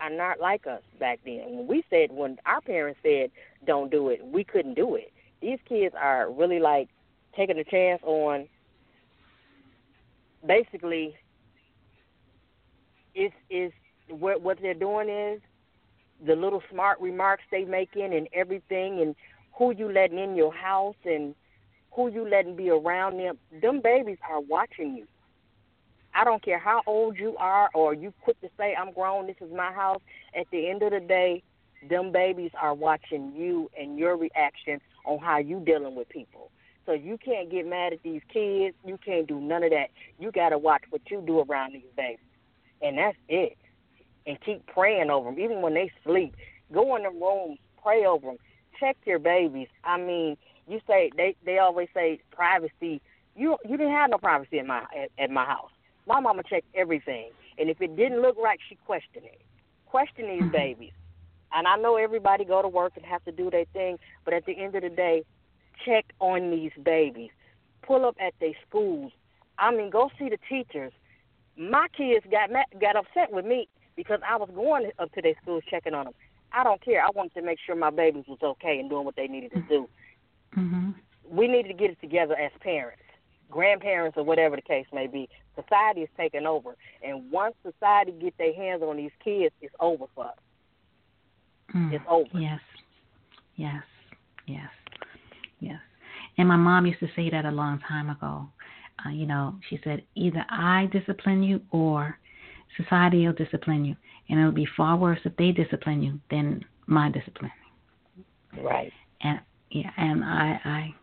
are 0.00 0.10
not 0.10 0.40
like 0.40 0.66
us 0.66 0.82
back 0.98 1.20
then. 1.24 1.56
When 1.56 1.66
we 1.66 1.84
said 1.90 2.12
when 2.12 2.38
our 2.46 2.60
parents 2.60 3.00
said 3.02 3.30
don't 3.66 3.90
do 3.90 4.08
it, 4.08 4.24
we 4.24 4.44
couldn't 4.44 4.74
do 4.74 4.94
it. 4.96 5.12
These 5.40 5.58
kids 5.68 5.94
are 5.98 6.30
really 6.30 6.58
like 6.58 6.88
taking 7.36 7.58
a 7.58 7.64
chance 7.64 8.02
on 8.04 8.48
basically 10.46 11.14
it's 13.14 13.34
is 13.48 13.72
what 14.08 14.42
what 14.42 14.58
they're 14.60 14.74
doing 14.74 15.08
is 15.08 15.40
the 16.26 16.34
little 16.34 16.62
smart 16.70 17.00
remarks 17.00 17.42
they 17.50 17.64
making 17.64 18.14
and 18.14 18.28
everything 18.32 19.00
and 19.00 19.14
who 19.56 19.72
you 19.72 19.90
letting 19.90 20.18
in 20.18 20.34
your 20.34 20.52
house 20.52 20.96
and 21.04 21.34
who 21.92 22.10
you 22.10 22.28
letting 22.28 22.56
be 22.56 22.70
around 22.70 23.18
them. 23.18 23.38
Them 23.62 23.80
babies 23.80 24.18
are 24.28 24.40
watching 24.40 24.96
you. 24.96 25.06
I 26.14 26.24
don't 26.24 26.44
care 26.44 26.58
how 26.58 26.82
old 26.86 27.18
you 27.18 27.36
are 27.38 27.70
or 27.74 27.94
you 27.94 28.12
quick 28.22 28.40
to 28.40 28.48
say 28.56 28.74
I'm 28.74 28.92
grown, 28.92 29.26
this 29.26 29.36
is 29.40 29.52
my 29.52 29.72
house. 29.72 30.00
At 30.38 30.46
the 30.50 30.68
end 30.68 30.82
of 30.82 30.92
the 30.92 31.00
day, 31.00 31.42
them 31.88 32.12
babies 32.12 32.52
are 32.60 32.74
watching 32.74 33.32
you 33.34 33.70
and 33.78 33.98
your 33.98 34.16
reaction 34.16 34.80
on 35.04 35.18
how 35.18 35.38
you 35.38 35.60
dealing 35.60 35.94
with 35.94 36.08
people. 36.08 36.50
So 36.86 36.92
you 36.92 37.18
can't 37.18 37.50
get 37.50 37.66
mad 37.66 37.92
at 37.92 38.02
these 38.02 38.20
kids. 38.32 38.76
You 38.84 38.98
can't 39.04 39.26
do 39.26 39.40
none 39.40 39.64
of 39.64 39.70
that. 39.70 39.90
You 40.18 40.30
got 40.30 40.50
to 40.50 40.58
watch 40.58 40.82
what 40.90 41.02
you 41.10 41.22
do 41.26 41.40
around 41.40 41.72
these 41.72 41.82
babies, 41.96 42.18
and 42.82 42.98
that's 42.98 43.16
it. 43.28 43.56
And 44.26 44.38
keep 44.40 44.66
praying 44.66 45.10
over 45.10 45.30
them, 45.30 45.40
even 45.40 45.62
when 45.62 45.74
they 45.74 45.90
sleep. 46.04 46.34
Go 46.72 46.94
in 46.96 47.02
the 47.02 47.10
room, 47.10 47.56
pray 47.82 48.04
over 48.04 48.26
them 48.28 48.38
check 48.84 48.96
your 49.04 49.18
babies. 49.18 49.68
I 49.84 49.98
mean, 49.98 50.36
you 50.68 50.80
say 50.86 51.10
they 51.16 51.36
they 51.44 51.58
always 51.58 51.88
say 51.94 52.20
privacy. 52.30 53.00
You 53.36 53.56
you 53.64 53.76
didn't 53.76 53.92
have 53.92 54.10
no 54.10 54.18
privacy 54.18 54.58
in 54.58 54.66
my 54.66 54.82
at, 54.96 55.10
at 55.18 55.30
my 55.30 55.44
house. 55.44 55.70
My 56.06 56.20
mama 56.20 56.42
checked 56.48 56.66
everything, 56.74 57.30
and 57.58 57.70
if 57.70 57.80
it 57.80 57.96
didn't 57.96 58.20
look 58.20 58.36
right, 58.36 58.58
she 58.68 58.76
questioned 58.86 59.24
it. 59.24 59.40
Question 59.86 60.26
these 60.26 60.42
mm-hmm. 60.42 60.50
babies. 60.50 60.92
And 61.52 61.68
I 61.68 61.76
know 61.76 61.96
everybody 61.96 62.44
go 62.44 62.62
to 62.62 62.68
work 62.68 62.94
and 62.96 63.06
have 63.06 63.24
to 63.24 63.32
do 63.32 63.48
their 63.48 63.64
thing, 63.72 63.98
but 64.24 64.34
at 64.34 64.44
the 64.44 64.58
end 64.58 64.74
of 64.74 64.82
the 64.82 64.88
day, 64.88 65.22
check 65.84 66.04
on 66.18 66.50
these 66.50 66.72
babies. 66.82 67.30
Pull 67.82 68.04
up 68.04 68.16
at 68.20 68.34
their 68.40 68.54
schools. 68.68 69.12
I 69.58 69.70
mean, 69.70 69.90
go 69.90 70.10
see 70.18 70.28
the 70.28 70.38
teachers. 70.48 70.92
My 71.56 71.86
kids 71.96 72.26
got 72.30 72.50
got 72.80 72.96
upset 72.96 73.32
with 73.32 73.46
me 73.46 73.68
because 73.96 74.20
I 74.28 74.36
was 74.36 74.50
going 74.54 74.90
up 74.98 75.12
to 75.12 75.22
their 75.22 75.34
schools 75.40 75.62
checking 75.70 75.94
on 75.94 76.06
them. 76.06 76.14
I 76.54 76.62
don't 76.64 76.82
care. 76.84 77.02
I 77.02 77.08
wanted 77.14 77.34
to 77.34 77.42
make 77.42 77.58
sure 77.64 77.74
my 77.74 77.90
babies 77.90 78.24
was 78.28 78.38
okay 78.42 78.78
and 78.78 78.88
doing 78.88 79.04
what 79.04 79.16
they 79.16 79.26
needed 79.26 79.52
to 79.52 79.62
do. 79.62 79.88
Mm-hmm. 80.56 80.90
We 81.28 81.48
needed 81.48 81.68
to 81.68 81.74
get 81.74 81.90
it 81.90 82.00
together 82.00 82.36
as 82.36 82.52
parents, 82.60 83.02
grandparents, 83.50 84.16
or 84.16 84.24
whatever 84.24 84.56
the 84.56 84.62
case 84.62 84.86
may 84.92 85.06
be. 85.06 85.28
Society 85.56 86.02
is 86.02 86.08
taking 86.16 86.46
over, 86.46 86.76
and 87.02 87.30
once 87.30 87.54
society 87.62 88.12
get 88.20 88.36
their 88.38 88.54
hands 88.54 88.82
on 88.82 88.96
these 88.96 89.10
kids, 89.22 89.54
it's 89.60 89.74
over 89.80 90.04
for 90.14 90.26
us. 90.26 90.34
Mm. 91.74 91.92
It's 91.92 92.04
over. 92.08 92.28
Yes, 92.38 92.60
yes, 93.56 93.82
yes, 94.46 94.70
yes. 95.60 95.80
And 96.38 96.48
my 96.48 96.56
mom 96.56 96.86
used 96.86 97.00
to 97.00 97.08
say 97.16 97.30
that 97.30 97.44
a 97.44 97.50
long 97.50 97.80
time 97.88 98.10
ago. 98.10 98.48
Uh, 99.04 99.10
you 99.10 99.26
know, 99.26 99.56
she 99.68 99.80
said 99.82 100.02
either 100.14 100.44
I 100.48 100.88
discipline 100.92 101.42
you 101.42 101.60
or 101.70 102.18
society 102.76 103.26
will 103.26 103.34
discipline 103.34 103.84
you, 103.84 103.96
and 104.28 104.38
it'll 104.38 104.52
be 104.52 104.68
far 104.76 104.96
worse 104.96 105.20
if 105.24 105.36
they 105.36 105.52
discipline 105.52 106.02
you 106.02 106.20
than 106.30 106.64
my 106.86 107.10
discipline. 107.10 107.52
Right. 108.60 108.92
And 109.22 109.40
yeah, 109.70 109.90
and 109.96 110.24
I 110.24 110.60
I 110.64 110.94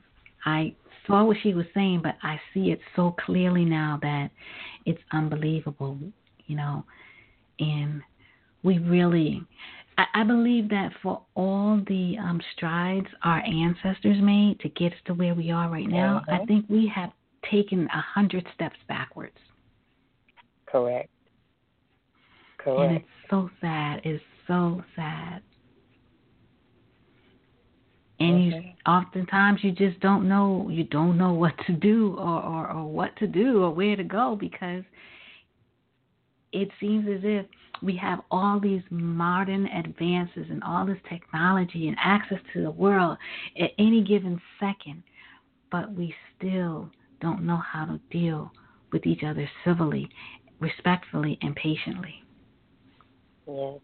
I 0.46 0.76
saw 1.08 1.24
what 1.26 1.38
she 1.42 1.54
was 1.54 1.66
saying, 1.74 2.02
but 2.04 2.16
I 2.24 2.40
see 2.54 2.72
it 2.72 2.80
so 2.96 3.16
clearly 3.26 3.66
now 3.66 4.00
that 4.02 4.30
it's 4.86 5.02
unbelievable, 5.12 5.98
you 6.48 6.56
know. 6.56 6.84
And 7.60 8.02
we 8.64 8.80
really, 8.80 9.42
I, 9.98 10.06
I 10.16 10.24
believe 10.24 10.70
that 10.70 10.92
for 11.02 11.22
all 11.36 11.82
the 11.88 12.18
um, 12.20 12.42
strides 12.56 13.08
our 13.24 13.44
ancestors 13.46 14.18
made 14.22 14.60
to 14.62 14.70
get 14.70 14.94
us 14.94 15.00
to 15.06 15.14
where 15.14 15.36
we 15.36 15.52
are 15.52 15.70
right 15.70 15.88
now, 15.88 16.24
uh-huh. 16.28 16.42
I 16.42 16.46
think 16.46 16.66
we 16.70 16.92
have 16.94 17.12
taken 17.50 17.88
a 17.88 18.02
hundred 18.02 18.48
steps 18.54 18.78
backwards. 18.88 19.38
Correct. 20.66 21.10
Correct. 22.63 22.91
And 22.91 22.97
it's 22.97 23.08
so 23.30 23.50
sad. 23.60 24.02
It's 24.04 24.24
so 24.47 24.84
sad. 24.95 25.41
And 28.19 28.54
okay. 28.54 28.76
you 28.86 28.91
oftentimes 28.91 29.63
you 29.63 29.71
just 29.71 30.00
don't 30.00 30.28
know 30.28 30.67
you 30.69 30.84
don't 30.84 31.17
know 31.17 31.34
what 31.34 31.54
to 31.65 31.74
do 31.74 32.15
or, 32.19 32.43
or, 32.43 32.71
or 32.71 32.86
what 32.86 33.15
to 33.17 33.28
do 33.28 33.63
or 33.63 33.71
where 33.71 33.95
to 33.95 34.04
go 34.04 34.38
because 34.39 34.84
it 36.52 36.69
seems 36.80 37.08
as 37.08 37.21
if 37.24 37.45
we 37.82 37.95
have 37.97 38.19
all 38.30 38.60
these 38.60 38.82
modern 38.89 39.65
advances 39.67 40.45
and 40.50 40.63
all 40.63 40.86
this 40.86 41.00
technology 41.10 41.88
and 41.88 41.97
access 42.00 42.38
to 42.54 42.62
the 42.62 42.71
world 42.71 43.17
at 43.60 43.71
any 43.80 44.04
given 44.04 44.39
second, 44.60 45.02
but 45.71 45.91
we 45.93 46.13
still 46.38 46.89
don't 47.21 47.43
know 47.43 47.58
how 47.58 47.86
to 47.86 48.00
deal 48.12 48.52
with 48.91 49.06
each 49.06 49.24
other 49.24 49.50
civilly, 49.65 50.10
respectfully, 50.60 51.39
and 51.41 51.56
patiently. 51.56 52.21
Yes. 53.56 53.80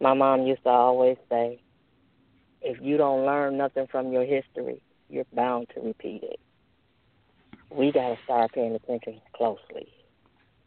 My 0.00 0.14
mom 0.14 0.46
used 0.46 0.62
to 0.64 0.70
always 0.70 1.16
say, 1.28 1.60
if 2.62 2.78
you 2.80 2.96
don't 2.96 3.24
learn 3.24 3.56
nothing 3.56 3.86
from 3.90 4.12
your 4.12 4.24
history, 4.24 4.80
you're 5.08 5.24
bound 5.34 5.68
to 5.74 5.80
repeat 5.80 6.22
it. 6.22 6.40
We 7.70 7.92
got 7.92 8.10
to 8.10 8.18
start 8.24 8.52
paying 8.52 8.74
attention 8.74 9.20
closely 9.34 9.88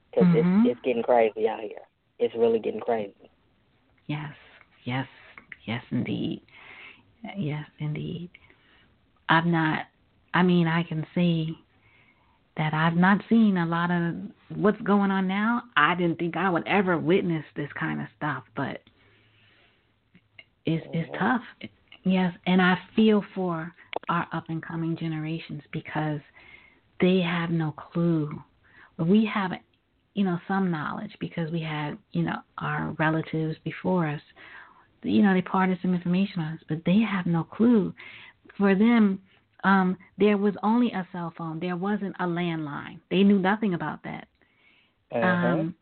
because 0.10 0.28
mm-hmm. 0.28 0.68
it's, 0.68 0.78
it's 0.78 0.86
getting 0.86 1.04
crazy 1.04 1.48
out 1.48 1.62
here. 1.62 1.82
It's 2.20 2.34
really 2.36 2.60
getting 2.60 2.80
crazy. 2.80 3.30
Yes, 4.08 4.34
yes, 4.86 5.08
yes, 5.66 5.84
indeed. 5.92 6.42
Yes, 7.38 7.66
indeed. 7.80 8.30
I'm 9.30 9.52
not, 9.52 9.86
I 10.34 10.44
mean, 10.44 10.68
I 10.68 10.84
can 10.84 11.06
see 11.16 11.58
that 12.58 12.74
I've 12.74 12.96
not 12.96 13.22
seen 13.30 13.58
a 13.58 13.66
lot 13.66 13.90
of 13.90 14.16
what's 14.56 14.82
going 14.82 15.12
on 15.12 15.28
now. 15.28 15.64
I 15.76 15.96
didn't 15.96 16.20
think 16.20 16.38
I 16.38 16.50
would 16.50 16.68
ever 16.68 16.98
witness 16.98 17.44
this 17.56 17.70
kind 17.80 18.00
of 18.00 18.08
stuff, 18.18 18.44
but 18.56 18.82
it's 20.66 20.86
it's 20.94 21.10
mm-hmm. 21.10 21.18
tough. 21.18 21.42
Yes, 22.04 22.34
and 22.46 22.62
I 22.62 22.78
feel 22.96 23.24
for 23.34 23.74
our 24.10 24.28
up 24.34 24.46
and 24.50 24.62
coming 24.62 24.98
generations 24.98 25.62
because 25.72 26.20
they 27.02 27.20
have 27.20 27.50
no 27.50 27.72
clue. 27.72 28.30
We 28.98 29.30
have, 29.34 29.52
you 30.14 30.24
know, 30.24 30.38
some 30.48 30.70
knowledge 30.70 31.16
because 31.20 31.52
we 31.52 31.62
had, 31.62 31.98
you 32.12 32.24
know, 32.24 32.38
our 32.58 32.96
relatives 33.00 33.58
before 33.64 34.08
us. 34.08 34.22
You 35.02 35.22
know, 35.22 35.34
they 35.34 35.42
parted 35.42 35.80
some 35.82 35.94
information 35.94 36.42
on 36.42 36.54
us, 36.54 36.60
but 36.70 36.80
they 36.86 37.00
have 37.00 37.26
no 37.26 37.44
clue. 37.44 37.94
For 38.58 38.76
them, 38.76 39.20
um, 39.64 39.98
there 40.18 40.38
was 40.38 40.54
only 40.64 40.92
a 40.92 41.08
cell 41.12 41.34
phone. 41.38 41.60
There 41.60 41.78
wasn't 41.78 42.16
a 42.20 42.26
landline. 42.26 43.00
They 43.10 43.24
knew 43.24 43.40
nothing 43.40 43.74
about 43.74 44.04
that. 44.04 44.28
Uh-huh. 45.12 45.26
Um, 45.26 45.76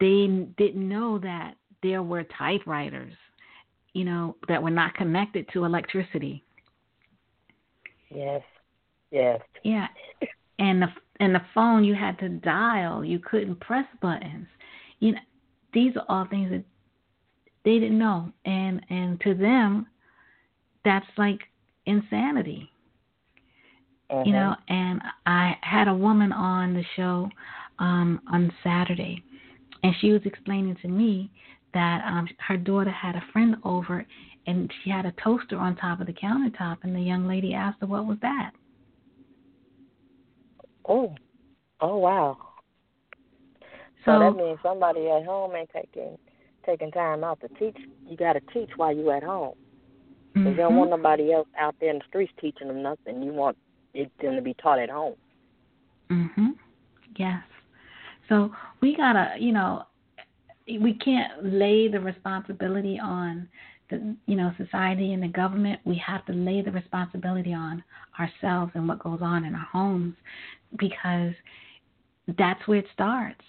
they 0.00 0.46
didn't 0.56 0.88
know 0.88 1.18
that 1.18 1.54
there 1.82 2.02
were 2.02 2.24
typewriters, 2.38 3.12
you 3.92 4.04
know, 4.04 4.36
that 4.46 4.62
were 4.62 4.70
not 4.70 4.94
connected 4.94 5.46
to 5.52 5.64
electricity. 5.64 6.44
Yes. 8.10 8.42
Yes. 9.10 9.40
Yeah. 9.64 9.88
And 10.58 10.82
the 10.82 10.88
and 11.20 11.34
the 11.34 11.42
phone 11.54 11.84
you 11.84 11.94
had 11.94 12.18
to 12.20 12.28
dial. 12.28 13.04
You 13.04 13.18
couldn't 13.18 13.60
press 13.60 13.86
buttons. 14.00 14.46
You 15.00 15.12
know, 15.12 15.18
these 15.72 15.96
are 15.96 16.04
all 16.08 16.26
things 16.28 16.50
that 16.50 16.64
they 17.64 17.78
didn't 17.78 17.98
know, 17.98 18.32
and 18.44 18.84
and 18.88 19.20
to 19.22 19.34
them, 19.34 19.86
that's 20.84 21.06
like 21.16 21.40
insanity. 21.86 22.70
Uh-huh. 24.10 24.22
You 24.24 24.32
know, 24.32 24.54
and 24.68 25.02
I 25.26 25.56
had 25.60 25.86
a 25.88 25.94
woman 25.94 26.32
on 26.32 26.74
the 26.74 26.84
show 26.96 27.28
um 27.78 28.20
on 28.32 28.52
Saturday, 28.64 29.22
and 29.82 29.94
she 30.00 30.10
was 30.12 30.22
explaining 30.24 30.76
to 30.82 30.88
me 30.88 31.30
that 31.74 32.02
um 32.06 32.28
her 32.46 32.56
daughter 32.56 32.90
had 32.90 33.14
a 33.14 33.22
friend 33.32 33.56
over 33.64 34.06
and 34.46 34.72
she 34.82 34.90
had 34.90 35.04
a 35.04 35.12
toaster 35.22 35.56
on 35.56 35.76
top 35.76 36.00
of 36.00 36.06
the 36.06 36.12
countertop 36.12 36.78
and 36.82 36.96
the 36.96 37.00
young 37.00 37.28
lady 37.28 37.52
asked 37.52 37.80
her 37.80 37.86
what 37.86 38.06
was 38.06 38.18
that? 38.22 38.52
Oh. 40.88 41.14
Oh 41.80 41.98
wow. 41.98 42.36
So, 44.04 44.12
so 44.12 44.18
that 44.20 44.36
means 44.36 44.58
somebody 44.62 45.08
at 45.08 45.24
home 45.24 45.54
ain't 45.54 45.70
taking 45.70 46.16
taking 46.64 46.90
time 46.90 47.24
out 47.24 47.40
to 47.40 47.48
teach. 47.58 47.76
You 48.06 48.16
got 48.16 48.34
to 48.34 48.40
teach 48.52 48.70
while 48.76 48.94
you 48.94 49.10
at 49.10 49.22
home. 49.22 49.54
Mm-hmm. 50.36 50.48
you 50.48 50.56
don't 50.56 50.76
want 50.76 50.90
nobody 50.90 51.32
else 51.32 51.48
out 51.58 51.74
there 51.80 51.90
in 51.90 51.98
the 51.98 52.04
streets 52.08 52.32
teaching 52.40 52.68
them 52.68 52.82
nothing. 52.82 53.22
You 53.22 53.32
want 53.32 53.56
it 53.98 54.10
them 54.22 54.36
to 54.36 54.42
be 54.42 54.54
taught 54.54 54.78
at 54.78 54.90
home. 54.90 55.14
Mhm 56.10 56.54
yes. 57.18 57.42
So 58.28 58.50
we 58.80 58.96
gotta 58.96 59.34
you 59.38 59.52
know 59.52 59.84
we 60.66 60.94
can't 60.94 61.44
lay 61.44 61.88
the 61.88 62.00
responsibility 62.00 62.98
on 63.02 63.48
the 63.90 64.16
you 64.26 64.36
know 64.36 64.52
society 64.56 65.12
and 65.12 65.22
the 65.22 65.28
government. 65.28 65.80
We 65.84 66.00
have 66.06 66.24
to 66.26 66.32
lay 66.32 66.62
the 66.62 66.72
responsibility 66.72 67.52
on 67.52 67.82
ourselves 68.18 68.72
and 68.74 68.88
what 68.88 69.02
goes 69.02 69.20
on 69.22 69.44
in 69.44 69.54
our 69.54 69.68
homes 69.72 70.14
because 70.78 71.32
that's 72.36 72.66
where 72.66 72.78
it 72.78 72.86
starts. 72.92 73.40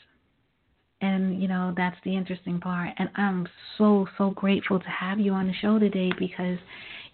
And 1.01 1.41
you 1.41 1.47
know 1.47 1.73
that's 1.75 1.97
the 2.03 2.15
interesting 2.15 2.59
part. 2.59 2.89
And 2.97 3.09
i'm 3.15 3.47
so 3.77 4.07
so 4.17 4.31
grateful 4.31 4.79
to 4.79 4.89
have 4.89 5.19
you 5.19 5.33
on 5.33 5.47
the 5.47 5.53
show 5.62 5.79
today 5.79 6.12
because 6.17 6.57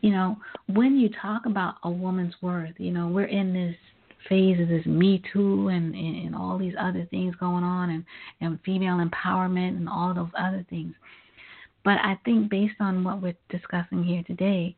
you 0.06 0.12
know 0.12 0.38
when 0.68 1.00
you 1.00 1.10
talk 1.20 1.48
about 1.48 1.76
a 1.84 1.89
woman's 1.89 2.36
worth 2.39 2.76
you 2.78 2.91
know 2.91 3.08
we're 3.08 3.26
in 3.26 3.52
this 3.54 3.76
phase 4.30 4.60
of 4.60 4.68
this 4.68 4.86
Me 4.86 5.22
Too 5.34 5.70
and, 5.70 5.96
and, 5.96 6.28
and 6.28 6.36
all 6.36 6.58
these 6.58 6.74
other 6.80 7.08
things 7.10 7.36
going 7.39 7.63
on 7.63 7.89
and, 7.89 8.06
and 8.41 8.60
female 8.65 8.98
empowerment 8.98 9.78
and 9.78 9.88
all 9.88 10.13
those 10.13 10.32
other 10.38 10.65
things. 10.70 10.94
But 11.84 11.98
I 12.04 12.20
think 12.26 12.50
based 12.50 12.76
on 12.80 13.04
what 13.04 13.22
we're 13.22 13.36
discussing 13.50 14.04
here 14.04 14.24
today, 14.26 14.76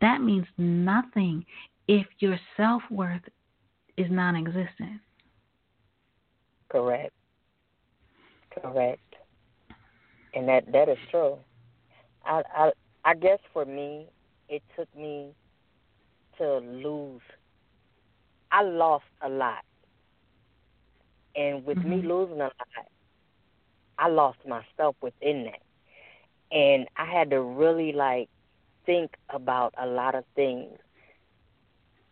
that 0.00 0.20
means 0.20 0.46
nothing 0.56 1.44
if 1.86 2.06
your 2.18 2.38
self 2.56 2.82
worth 2.90 3.22
is 3.96 4.06
non 4.10 4.36
existent. 4.36 5.00
Correct. 6.68 7.12
Correct. 8.60 9.00
And 10.34 10.48
that 10.48 10.70
that 10.72 10.88
is 10.88 10.98
true. 11.10 11.38
I 12.24 12.42
I 12.54 12.70
I 13.04 13.14
guess 13.14 13.38
for 13.52 13.64
me 13.64 14.06
it 14.48 14.62
took 14.76 14.94
me 14.96 15.34
to 16.38 16.58
lose 16.58 17.22
I 18.50 18.62
lost 18.62 19.04
a 19.20 19.28
lot. 19.28 19.64
And 21.36 21.64
with 21.64 21.78
mm-hmm. 21.78 21.90
me 21.90 21.96
losing 22.02 22.40
a 22.40 22.44
lot, 22.44 22.86
I 23.98 24.08
lost 24.08 24.38
myself 24.46 24.96
within 25.00 25.44
that. 25.44 25.60
And 26.50 26.88
I 26.96 27.04
had 27.04 27.30
to 27.30 27.40
really 27.40 27.92
like 27.92 28.28
think 28.86 29.16
about 29.28 29.74
a 29.76 29.86
lot 29.86 30.14
of 30.14 30.24
things. 30.34 30.78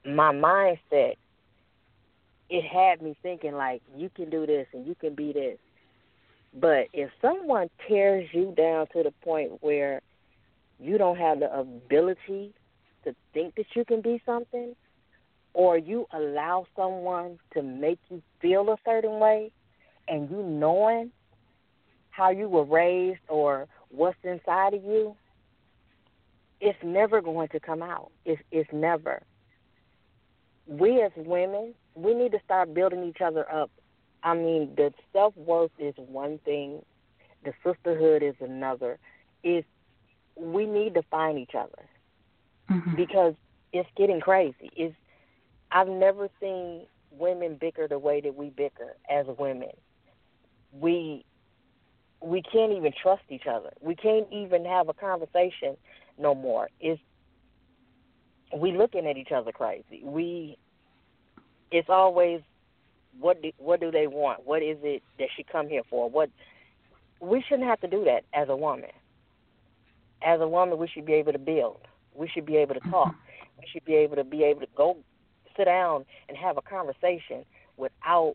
My 0.05 0.33
mindset, 0.33 1.15
it 2.49 2.65
had 2.65 3.03
me 3.03 3.17
thinking 3.23 3.55
like 3.55 3.83
you 3.97 4.11
can 4.15 4.31
do 4.31 4.47
this 4.47 4.67
and 4.73 4.87
you 4.87 4.95
can 4.95 5.15
be 5.15 5.33
this. 5.33 5.59
But 6.55 6.89
if 6.93 7.11
someone 7.21 7.71
tears 7.89 8.29
you 8.33 8.55
down 8.57 8.87
to 8.89 9.03
the 9.03 9.11
point 9.23 9.63
where 9.63 10.01
you 10.79 10.99
don't 10.99 11.17
have 11.17 11.41
the 11.41 11.59
ability 11.59 12.53
to 13.05 13.15
think 13.33 13.55
that 13.57 13.67
you 13.75 13.85
can 13.85 14.01
be 14.01 14.21
something, 14.27 14.75
or 15.55 15.79
you 15.79 16.07
allow 16.13 16.67
someone 16.77 17.39
to 17.55 17.63
make 17.63 17.99
you 18.11 18.23
feel 18.41 18.69
a 18.71 18.77
certain 18.85 19.19
way 19.19 19.51
and 20.09 20.31
you 20.31 20.43
knowing 20.43 21.11
how 22.11 22.31
you 22.31 22.49
were 22.49 22.65
raised 22.65 23.21
or 23.29 23.67
what's 23.91 24.19
inside 24.23 24.75
of 24.75 24.83
you, 24.85 25.17
it's 26.61 26.79
never 26.83 27.21
going 27.21 27.49
to 27.49 27.61
come 27.61 27.83
out. 27.83 28.11
It's 28.25 28.41
it's 28.51 28.69
never. 28.73 29.23
We 30.67 31.03
as 31.03 31.13
women, 31.17 31.75
we 31.95 32.15
need 32.15 32.33
to 32.33 32.41
start 32.45 32.75
building 32.75 33.05
each 33.05 33.21
other 33.21 33.51
up. 33.51 33.71
I 34.23 34.35
mean, 34.35 34.73
the 34.77 34.93
self 35.13 35.37
worth 35.37 35.71
is 35.79 35.95
one 35.97 36.39
thing, 36.45 36.83
the 37.45 37.53
sisterhood 37.65 38.23
is 38.23 38.35
another. 38.41 38.99
Is 39.45 39.65
we 40.37 40.67
need 40.67 40.95
to 40.95 41.03
find 41.11 41.39
each 41.39 41.55
other 41.55 41.83
mm-hmm. 42.71 42.95
because 42.95 43.35
it's 43.73 43.89
getting 43.97 44.21
crazy. 44.21 44.71
It's 44.77 44.95
I've 45.73 45.89
never 45.89 46.29
seen 46.41 46.87
women 47.11 47.57
bicker 47.61 47.89
the 47.89 47.99
way 47.99 48.21
that 48.21 48.35
we 48.35 48.51
bicker 48.51 48.97
as 49.11 49.27
women. 49.39 49.71
We 50.73 51.25
we 52.21 52.43
can't 52.43 52.73
even 52.73 52.93
trust 53.01 53.23
each 53.29 53.47
other. 53.47 53.71
We 53.81 53.95
can't 53.95 54.27
even 54.33 54.65
have 54.65 54.89
a 54.89 54.95
conversation 54.95 55.77
no 56.19 56.35
more. 56.35 56.69
Is 56.81 56.99
we 58.55 58.73
looking 58.73 59.07
at 59.07 59.17
each 59.17 59.33
other 59.33 59.53
crazy. 59.53 60.03
We 60.03 60.57
it's 61.71 61.89
always 61.89 62.41
what 63.19 63.43
do, 63.43 63.51
what 63.59 63.81
do 63.81 63.91
they 63.91 64.07
want? 64.07 64.47
What 64.47 64.63
is 64.63 64.79
it 64.83 65.03
that 65.19 65.29
she 65.37 65.43
come 65.43 65.69
here 65.69 65.83
for? 65.89 66.09
What 66.09 66.31
we 67.21 67.43
shouldn't 67.49 67.69
have 67.69 67.81
to 67.81 67.89
do 67.89 68.05
that 68.05 68.25
as 68.35 68.49
a 68.49 68.57
woman. 68.57 68.91
As 70.23 70.41
a 70.41 70.49
woman, 70.49 70.79
we 70.79 70.89
should 70.89 71.07
be 71.07 71.15
able 71.15 71.33
to 71.33 71.39
build. 71.39 71.81
We 72.15 72.29
should 72.29 72.47
be 72.47 72.57
able 72.57 72.75
to 72.75 72.81
talk. 72.91 73.15
We 73.59 73.67
should 73.73 73.85
be 73.85 73.95
able 73.95 74.17
to 74.17 74.25
be 74.25 74.43
able 74.45 74.61
to 74.61 74.69
go 74.77 74.97
sit 75.57 75.65
down 75.65 76.05
and 76.29 76.37
have 76.37 76.57
a 76.57 76.63
conversation 76.63 77.45
without 77.77 78.35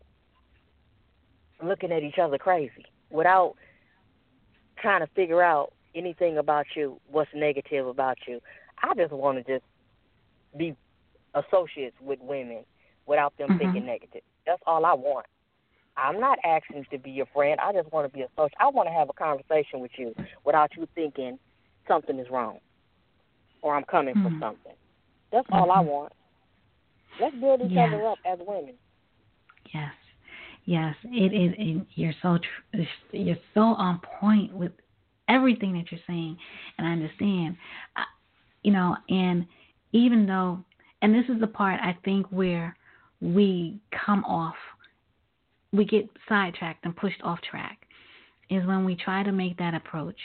looking 1.62 1.92
at 1.92 2.02
each 2.02 2.18
other 2.18 2.38
crazy, 2.38 2.86
without 3.10 3.54
trying 4.80 5.00
to 5.00 5.06
figure 5.14 5.42
out 5.42 5.72
anything 5.94 6.38
about 6.38 6.66
you, 6.74 7.00
what's 7.10 7.30
negative 7.34 7.86
about 7.86 8.18
you. 8.26 8.40
I 8.82 8.94
just 8.94 9.12
want 9.12 9.44
to 9.44 9.54
just 9.58 9.64
be 10.56 10.74
associates 11.34 11.96
with 12.00 12.18
women 12.20 12.64
without 13.06 13.36
them 13.38 13.50
mm-hmm. 13.50 13.58
thinking 13.58 13.86
negative. 13.86 14.22
That's 14.46 14.62
all 14.66 14.84
I 14.84 14.94
want. 14.94 15.26
I'm 15.96 16.18
not 16.18 16.38
asking 16.44 16.86
to 16.90 16.98
be 16.98 17.10
your 17.10 17.26
friend. 17.26 17.60
I 17.60 17.72
just 17.72 17.92
want 17.92 18.10
to 18.10 18.16
be 18.16 18.22
a 18.22 18.28
social. 18.36 18.56
I 18.58 18.68
want 18.68 18.88
to 18.88 18.92
have 18.92 19.10
a 19.10 19.12
conversation 19.12 19.80
with 19.80 19.90
you 19.96 20.14
without 20.44 20.70
you 20.76 20.88
thinking 20.94 21.38
something 21.88 22.18
is 22.18 22.26
wrong 22.30 22.58
or 23.62 23.76
I'm 23.76 23.84
coming 23.84 24.14
mm-hmm. 24.14 24.38
for 24.38 24.46
something. 24.46 24.72
That's 25.32 25.46
all 25.50 25.70
I 25.70 25.80
want. 25.80 26.12
Let's 27.20 27.34
build 27.36 27.62
each 27.62 27.70
yes. 27.70 27.88
other 27.92 28.06
up 28.06 28.18
as 28.26 28.38
women. 28.46 28.74
Yes, 29.72 29.92
yes, 30.64 30.94
it 31.04 31.32
is. 31.32 31.54
It, 31.58 31.86
you're 31.94 32.14
so 32.22 32.38
tr- 32.38 32.78
you're 33.12 33.36
so 33.54 33.60
on 33.60 34.00
point 34.20 34.52
with 34.54 34.72
everything 35.28 35.72
that 35.74 35.90
you're 35.90 36.00
saying, 36.06 36.36
and 36.76 36.86
I 36.86 36.92
understand. 36.92 37.56
I, 37.96 38.04
you 38.62 38.72
know, 38.72 38.96
and 39.08 39.46
even 39.92 40.26
though, 40.26 40.60
and 41.00 41.14
this 41.14 41.24
is 41.28 41.40
the 41.40 41.46
part 41.46 41.80
I 41.80 41.96
think 42.04 42.26
where 42.28 42.76
we 43.20 43.80
come 44.04 44.24
off, 44.24 44.54
we 45.72 45.84
get 45.84 46.08
sidetracked 46.28 46.84
and 46.84 46.94
pushed 46.96 47.22
off 47.22 47.40
track 47.48 47.81
is 48.52 48.66
when 48.66 48.84
we 48.84 48.94
try 48.94 49.22
to 49.22 49.32
make 49.32 49.56
that 49.58 49.74
approach 49.74 50.18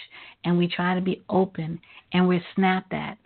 and 0.44 0.58
we 0.58 0.68
try 0.68 0.96
to 0.96 1.02
be 1.02 1.24
open 1.30 1.80
and 2.14 2.28
we're 2.28 2.44
snapped 2.56 2.94
at 2.94 3.18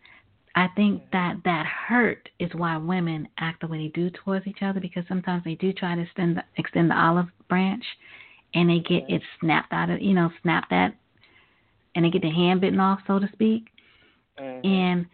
I 0.56 0.68
think 0.76 1.04
that 1.12 1.38
that 1.46 1.66
hurt 1.66 2.30
is 2.40 2.50
why 2.54 2.76
women 2.78 3.28
act 3.38 3.62
the 3.62 3.68
way 3.68 3.78
they 3.78 3.88
do 3.88 4.10
towards 4.10 4.48
each 4.48 4.62
other 4.62 4.80
because 4.80 5.04
sometimes 5.08 5.44
they 5.44 5.56
do 5.56 5.72
try 5.72 5.96
to 5.96 6.02
extend 6.02 6.38
the, 6.38 6.44
extend 6.58 6.90
the 6.90 7.00
olive 7.00 7.28
branch, 7.48 7.84
and 8.54 8.70
they 8.70 8.80
get 8.80 9.10
it 9.10 9.22
snapped 9.40 9.72
out 9.72 9.90
of 9.90 10.02
you 10.02 10.14
know 10.14 10.30
snapped 10.42 10.72
at, 10.74 10.94
and 11.96 12.04
they 12.04 12.10
get 12.10 12.22
their 12.22 12.34
hand 12.34 12.60
bitten 12.60 12.80
off 12.80 13.00
so 13.08 13.18
to 13.18 13.30
speak, 13.32 13.68
mm-hmm. 14.40 14.68
and 14.68 15.06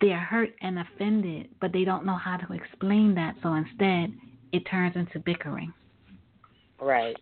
they're 0.00 0.18
hurt 0.18 0.54
and 0.62 0.78
offended, 0.78 1.48
but 1.60 1.72
they 1.72 1.84
don't 1.84 2.06
know 2.06 2.16
how 2.16 2.38
to 2.38 2.52
explain 2.54 3.14
that. 3.14 3.34
So 3.42 3.52
instead, 3.52 4.14
it 4.52 4.60
turns 4.70 4.96
into 4.96 5.18
bickering. 5.18 5.74
Right. 6.80 7.16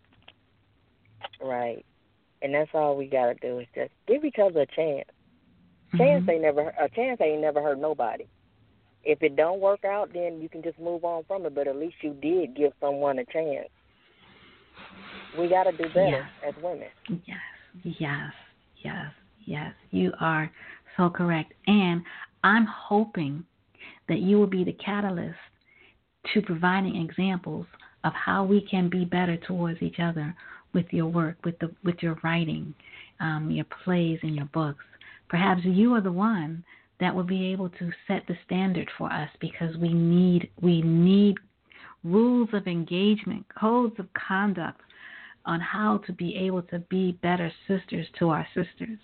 Right. 1.42 1.84
And 2.42 2.54
that's 2.54 2.70
all 2.74 2.96
we 2.96 3.06
gotta 3.06 3.34
do 3.34 3.58
is 3.58 3.66
just 3.74 3.90
give 4.06 4.24
each 4.24 4.36
other 4.42 4.60
a 4.60 4.66
chance. 4.66 5.08
Chance 5.96 6.22
mm-hmm. 6.22 6.30
ain't 6.30 6.42
never 6.42 6.68
a 6.80 6.88
chance 6.90 7.20
ain't 7.20 7.40
never 7.40 7.62
hurt 7.62 7.78
nobody. 7.78 8.24
If 9.04 9.22
it 9.22 9.36
don't 9.36 9.60
work 9.60 9.84
out, 9.84 10.10
then 10.12 10.40
you 10.40 10.48
can 10.48 10.62
just 10.62 10.78
move 10.78 11.04
on 11.04 11.24
from 11.26 11.46
it. 11.46 11.54
But 11.54 11.66
at 11.66 11.76
least 11.76 11.96
you 12.02 12.14
did 12.14 12.54
give 12.56 12.72
someone 12.80 13.18
a 13.18 13.24
chance. 13.24 13.68
We 15.38 15.48
got 15.48 15.64
to 15.64 15.72
do 15.72 15.84
better 15.88 16.28
yes. 16.42 16.54
as 16.56 16.62
women. 16.62 16.88
Yes, 17.26 17.38
yes, 17.84 18.32
yes, 18.84 19.12
yes. 19.44 19.72
You 19.90 20.12
are 20.20 20.50
so 20.96 21.10
correct, 21.10 21.52
and 21.66 22.02
I'm 22.44 22.66
hoping 22.66 23.44
that 24.08 24.20
you 24.20 24.38
will 24.38 24.46
be 24.46 24.64
the 24.64 24.72
catalyst 24.72 25.38
to 26.34 26.42
providing 26.42 26.96
examples 26.96 27.66
of 28.04 28.12
how 28.12 28.44
we 28.44 28.60
can 28.60 28.88
be 28.88 29.04
better 29.04 29.36
towards 29.36 29.82
each 29.82 29.98
other 30.00 30.34
with 30.72 30.86
your 30.90 31.06
work, 31.06 31.36
with 31.44 31.58
the 31.58 31.70
with 31.84 31.96
your 32.00 32.18
writing, 32.22 32.74
um, 33.20 33.50
your 33.50 33.66
plays 33.84 34.18
and 34.22 34.34
your 34.36 34.46
books. 34.46 34.84
Perhaps 35.28 35.62
you 35.64 35.94
are 35.94 36.00
the 36.00 36.12
one 36.12 36.64
that 37.00 37.14
will 37.14 37.24
be 37.24 37.46
able 37.52 37.68
to 37.68 37.90
set 38.06 38.26
the 38.26 38.36
standard 38.44 38.90
for 38.96 39.12
us 39.12 39.28
because 39.40 39.76
we 39.76 39.92
need 39.92 40.50
we 40.60 40.82
need 40.82 41.36
rules 42.04 42.48
of 42.52 42.66
engagement, 42.66 43.44
codes 43.58 43.94
of 43.98 44.06
conduct 44.14 44.80
on 45.46 45.60
how 45.60 45.98
to 46.06 46.12
be 46.12 46.36
able 46.36 46.62
to 46.62 46.78
be 46.90 47.12
better 47.22 47.50
sisters 47.66 48.06
to 48.18 48.28
our 48.28 48.46
sisters. 48.54 48.98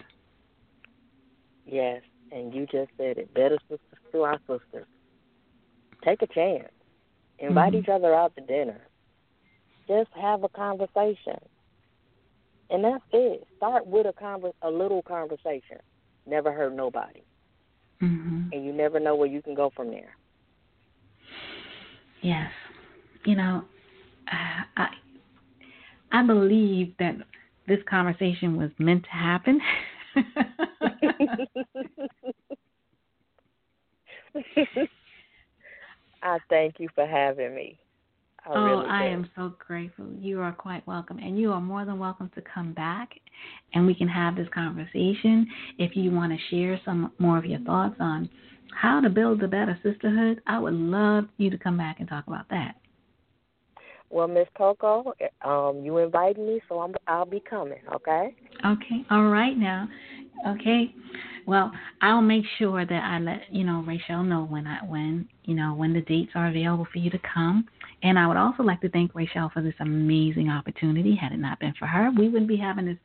Yes, 1.67 2.03
and 2.31 2.53
you 2.55 2.67
just 2.67 2.91
said 2.99 3.19
it. 3.19 3.33
Better 3.35 3.59
sisters 3.69 3.99
to 4.13 4.23
our 4.23 4.39
sisters. 4.41 4.87
Take 6.05 6.21
a 6.23 6.27
chance. 6.27 6.69
Invite 7.39 7.73
mm-hmm. 7.73 7.83
each 7.83 7.89
other 7.89 8.15
out 8.15 8.35
to 8.37 8.43
dinner. 8.43 8.81
Just 9.89 10.11
have 10.21 10.45
a 10.45 10.49
conversation. 10.49 11.41
And 12.75 12.83
that's 12.83 13.05
it. 13.13 13.47
Start 13.57 13.87
with 13.87 14.05
a 14.05 14.13
conver- 14.21 14.53
a 14.63 14.69
little 14.69 15.01
conversation 15.03 15.79
never 16.27 16.51
hurt 16.51 16.75
nobody. 16.75 17.23
Mm-hmm. 18.03 18.49
And 18.53 18.65
you 18.65 18.73
never 18.73 18.99
know 18.99 19.15
where 19.15 19.29
you 19.29 19.41
can 19.43 19.55
go 19.55 19.71
from 19.77 19.93
there. 19.93 20.17
Yes. 22.21 22.51
You 23.25 23.37
know, 23.37 23.63
I 24.27 24.89
I 26.11 26.27
believe 26.27 26.95
that 26.99 27.15
this 27.69 27.79
conversation 27.89 28.57
was 28.57 28.71
meant 28.81 29.05
to 29.05 29.11
happen. 29.11 29.61
I 36.25 36.39
thank 36.51 36.81
you 36.81 36.89
for 36.97 37.07
having 37.07 37.55
me. 37.55 37.79
I 38.47 38.59
oh, 38.59 38.65
really 38.65 38.89
I 38.89 39.05
am 39.07 39.31
so 39.37 39.55
grateful. 39.59 40.07
You 40.19 40.41
are 40.41 40.53
quite 40.53 40.87
welcome. 40.87 41.19
And 41.19 41.39
you 41.39 41.53
are 41.53 41.61
more 41.61 41.85
than 41.85 41.99
welcome 41.99 42.31
to 42.35 42.43
come 42.43 42.73
back 42.73 43.11
and 43.75 43.87
we 43.87 43.95
can 43.95 44.09
have 44.09 44.37
this 44.37 44.49
conversation. 44.55 45.47
If 45.79 45.97
you 45.97 46.11
want 46.11 46.33
to 46.33 46.39
share 46.51 46.81
some 46.85 47.13
more 47.19 47.39
of 47.39 47.45
your 47.45 47.61
thoughts 47.61 47.97
on 48.01 48.29
how 48.81 49.01
to 49.01 49.09
build 49.09 49.43
a 49.43 49.49
better 49.49 49.79
sisterhood, 49.83 50.41
I 50.47 50.59
would 50.59 50.75
love 50.75 51.25
you 51.37 51.51
to 51.51 51.59
come 51.59 51.77
back 51.77 52.01
and 52.01 52.09
talk 52.09 52.27
about 52.27 52.49
that. 52.51 52.77
Well, 54.11 54.29
Miss 54.29 54.47
Coco, 54.57 55.13
um, 55.43 55.81
you 55.83 55.99
invited 55.99 56.39
me, 56.39 56.61
so 56.69 56.81
I'm, 56.81 56.95
I'll 57.09 57.25
be 57.25 57.41
coming. 57.41 57.81
Okay. 57.95 58.35
Okay. 58.65 59.05
All 59.11 59.29
right 59.29 59.57
now. 59.57 59.89
Okay. 60.47 60.95
Well, 61.47 61.71
I'll 62.01 62.23
make 62.23 62.45
sure 62.59 62.87
that 62.87 63.03
I 63.05 63.19
let 63.19 63.53
you 63.53 63.65
know 63.65 63.85
Rachel 63.87 64.23
know 64.23 64.45
when 64.45 64.67
I 64.67 64.79
when 64.85 65.29
you 65.45 65.55
know 65.55 65.75
when 65.75 65.93
the 65.93 66.01
dates 66.03 66.33
are 66.35 66.49
available 66.49 66.87
for 66.91 66.99
you 66.99 67.11
to 67.11 67.19
come. 67.19 67.67
And 68.03 68.19
I 68.19 68.27
would 68.27 68.37
also 68.37 68.63
like 68.63 68.81
to 68.83 68.89
thank 68.91 69.15
Rachel 69.15 69.51
for 69.53 69.63
this 69.63 69.75
amazing 69.81 70.51
opportunity. 70.51 71.15
Had 71.15 71.33
it 71.33 71.39
not 71.39 71.59
been 71.59 71.75
for 71.79 71.87
her, 71.87 72.11
we 72.11 72.29
wouldn't 72.29 72.49
be 72.49 72.57
having 72.57 72.87
this 72.87 72.99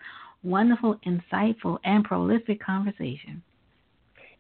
wonderful, 0.44 1.00
insightful, 1.06 1.80
and 1.84 2.04
prolific 2.04 2.64
conversation. 2.64 3.42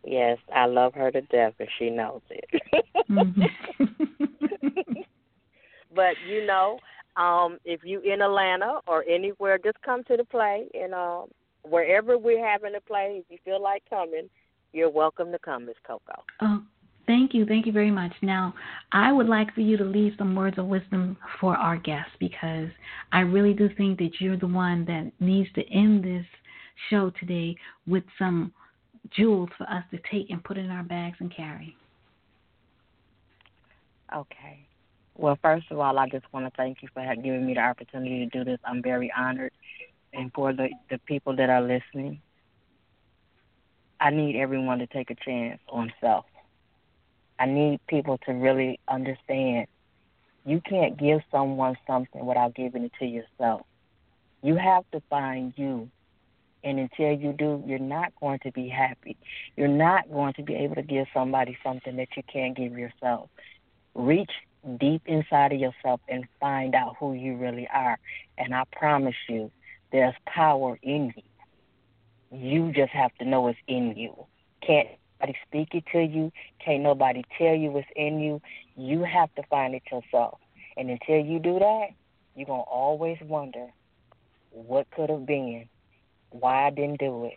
Yes, 0.05 0.37
I 0.53 0.65
love 0.65 0.93
her 0.93 1.11
to 1.11 1.21
death, 1.21 1.53
and 1.59 1.69
she 1.77 1.89
knows 1.89 2.21
it. 2.29 2.61
mm-hmm. 3.09 3.41
but 5.95 6.15
you 6.29 6.45
know, 6.45 6.79
um, 7.15 7.57
if 7.65 7.81
you 7.83 7.99
in 8.01 8.21
Atlanta 8.21 8.79
or 8.87 9.03
anywhere, 9.09 9.57
just 9.57 9.81
come 9.81 10.03
to 10.05 10.17
the 10.17 10.23
play, 10.23 10.67
and 10.73 10.93
um, 10.93 11.27
wherever 11.63 12.17
we're 12.17 12.45
having 12.45 12.75
a 12.75 12.81
play, 12.81 13.21
if 13.21 13.25
you 13.29 13.37
feel 13.43 13.61
like 13.61 13.83
coming, 13.89 14.29
you're 14.73 14.89
welcome 14.89 15.31
to 15.31 15.39
come, 15.39 15.65
Miss 15.65 15.75
Coco. 15.85 16.23
Oh, 16.41 16.63
thank 17.07 17.33
you, 17.33 17.45
thank 17.45 17.65
you 17.65 17.71
very 17.71 17.91
much. 17.91 18.13
Now, 18.21 18.53
I 18.91 19.11
would 19.11 19.27
like 19.27 19.53
for 19.53 19.61
you 19.61 19.77
to 19.77 19.83
leave 19.83 20.13
some 20.17 20.35
words 20.35 20.57
of 20.57 20.65
wisdom 20.65 21.17
for 21.39 21.55
our 21.55 21.77
guests 21.77 22.11
because 22.19 22.69
I 23.11 23.21
really 23.21 23.53
do 23.53 23.69
think 23.77 23.97
that 23.99 24.11
you're 24.19 24.37
the 24.37 24.47
one 24.47 24.85
that 24.85 25.11
needs 25.19 25.49
to 25.53 25.67
end 25.71 26.03
this 26.03 26.25
show 26.89 27.11
today 27.19 27.55
with 27.87 28.03
some 28.17 28.53
jewels 29.11 29.49
for 29.57 29.63
us 29.65 29.83
to 29.91 29.99
take 30.11 30.29
and 30.29 30.43
put 30.43 30.57
in 30.57 30.69
our 30.69 30.83
bags 30.83 31.17
and 31.19 31.33
carry. 31.35 31.75
Okay. 34.15 34.65
Well, 35.15 35.37
first 35.41 35.65
of 35.69 35.79
all, 35.79 35.99
I 35.99 36.07
just 36.09 36.25
want 36.31 36.45
to 36.45 36.51
thank 36.55 36.77
you 36.81 36.87
for 36.93 37.03
giving 37.15 37.45
me 37.45 37.53
the 37.53 37.59
opportunity 37.59 38.19
to 38.19 38.25
do 38.25 38.43
this. 38.43 38.59
I'm 38.63 38.81
very 38.81 39.11
honored. 39.17 39.51
And 40.13 40.31
for 40.33 40.53
the, 40.53 40.69
the 40.89 40.97
people 40.99 41.35
that 41.35 41.49
are 41.49 41.61
listening, 41.61 42.21
I 43.99 44.09
need 44.11 44.35
everyone 44.37 44.79
to 44.79 44.87
take 44.87 45.11
a 45.11 45.15
chance 45.15 45.59
on 45.69 45.91
self. 46.01 46.25
I 47.37 47.45
need 47.45 47.79
people 47.87 48.17
to 48.25 48.33
really 48.33 48.79
understand 48.87 49.67
you 50.45 50.61
can't 50.61 50.97
give 50.97 51.21
someone 51.31 51.77
something 51.85 52.25
without 52.25 52.55
giving 52.55 52.83
it 52.83 52.91
to 52.99 53.05
yourself. 53.05 53.61
You 54.41 54.55
have 54.55 54.83
to 54.91 55.01
find 55.09 55.53
you. 55.55 55.89
And 56.63 56.79
until 56.79 57.13
you 57.13 57.33
do, 57.33 57.63
you're 57.65 57.79
not 57.79 58.13
going 58.19 58.39
to 58.39 58.51
be 58.51 58.67
happy. 58.67 59.15
You're 59.55 59.67
not 59.67 60.11
going 60.11 60.33
to 60.33 60.43
be 60.43 60.55
able 60.55 60.75
to 60.75 60.81
give 60.81 61.07
somebody 61.13 61.57
something 61.63 61.95
that 61.97 62.09
you 62.17 62.23
can't 62.31 62.55
give 62.55 62.77
yourself. 62.77 63.29
Reach 63.95 64.31
deep 64.77 65.03
inside 65.05 65.53
of 65.53 65.59
yourself 65.59 66.01
and 66.09 66.25
find 66.39 66.75
out 66.75 66.95
who 66.99 67.13
you 67.13 67.37
really 67.37 67.67
are. 67.73 67.97
And 68.37 68.53
I 68.53 68.63
promise 68.71 69.15
you, 69.29 69.51
there's 69.91 70.15
power 70.25 70.77
in 70.83 71.13
you. 71.15 71.23
You 72.31 72.71
just 72.71 72.91
have 72.91 73.15
to 73.19 73.25
know 73.25 73.47
it's 73.47 73.57
in 73.67 73.95
you. 73.95 74.25
Can't 74.65 74.87
nobody 75.19 75.37
speak 75.47 75.69
it 75.73 75.83
to 75.91 76.01
you. 76.01 76.31
Can't 76.63 76.83
nobody 76.83 77.23
tell 77.37 77.55
you 77.55 77.71
what's 77.71 77.87
in 77.95 78.19
you. 78.19 78.41
You 78.75 79.03
have 79.03 79.33
to 79.35 79.43
find 79.49 79.73
it 79.73 79.83
yourself. 79.91 80.39
And 80.77 80.89
until 80.89 81.17
you 81.17 81.39
do 81.39 81.59
that, 81.59 81.87
you're 82.35 82.45
going 82.45 82.61
to 82.61 82.69
always 82.69 83.17
wonder 83.21 83.67
what 84.51 84.89
could 84.91 85.09
have 85.09 85.25
been, 85.25 85.67
why 86.31 86.67
I 86.67 86.69
didn't 86.69 86.99
do 86.99 87.25
it, 87.25 87.35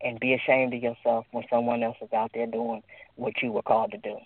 and 0.00 0.18
be 0.20 0.34
ashamed 0.34 0.74
of 0.74 0.82
yourself 0.82 1.26
when 1.32 1.44
someone 1.50 1.82
else 1.82 1.96
is 2.02 2.12
out 2.12 2.30
there 2.34 2.46
doing 2.46 2.82
what 3.16 3.34
you 3.42 3.52
were 3.52 3.62
called 3.62 3.92
to 3.92 3.98
do. 3.98 4.16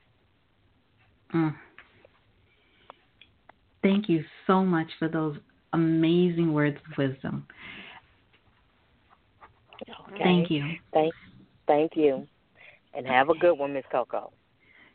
Mm. 1.34 1.54
Thank 3.82 4.08
you 4.08 4.24
so 4.46 4.64
much 4.64 4.88
for 4.98 5.08
those 5.08 5.36
amazing 5.72 6.52
words 6.52 6.76
of 6.90 6.98
wisdom. 6.98 7.46
Okay. 9.82 10.22
Thank 10.22 10.50
you. 10.50 10.64
Thank, 10.92 11.14
thank 11.66 11.92
you. 11.96 12.26
And 12.94 13.06
have 13.06 13.28
a 13.28 13.34
good 13.34 13.54
one, 13.54 13.74
Miss 13.74 13.84
Coco. 13.92 14.32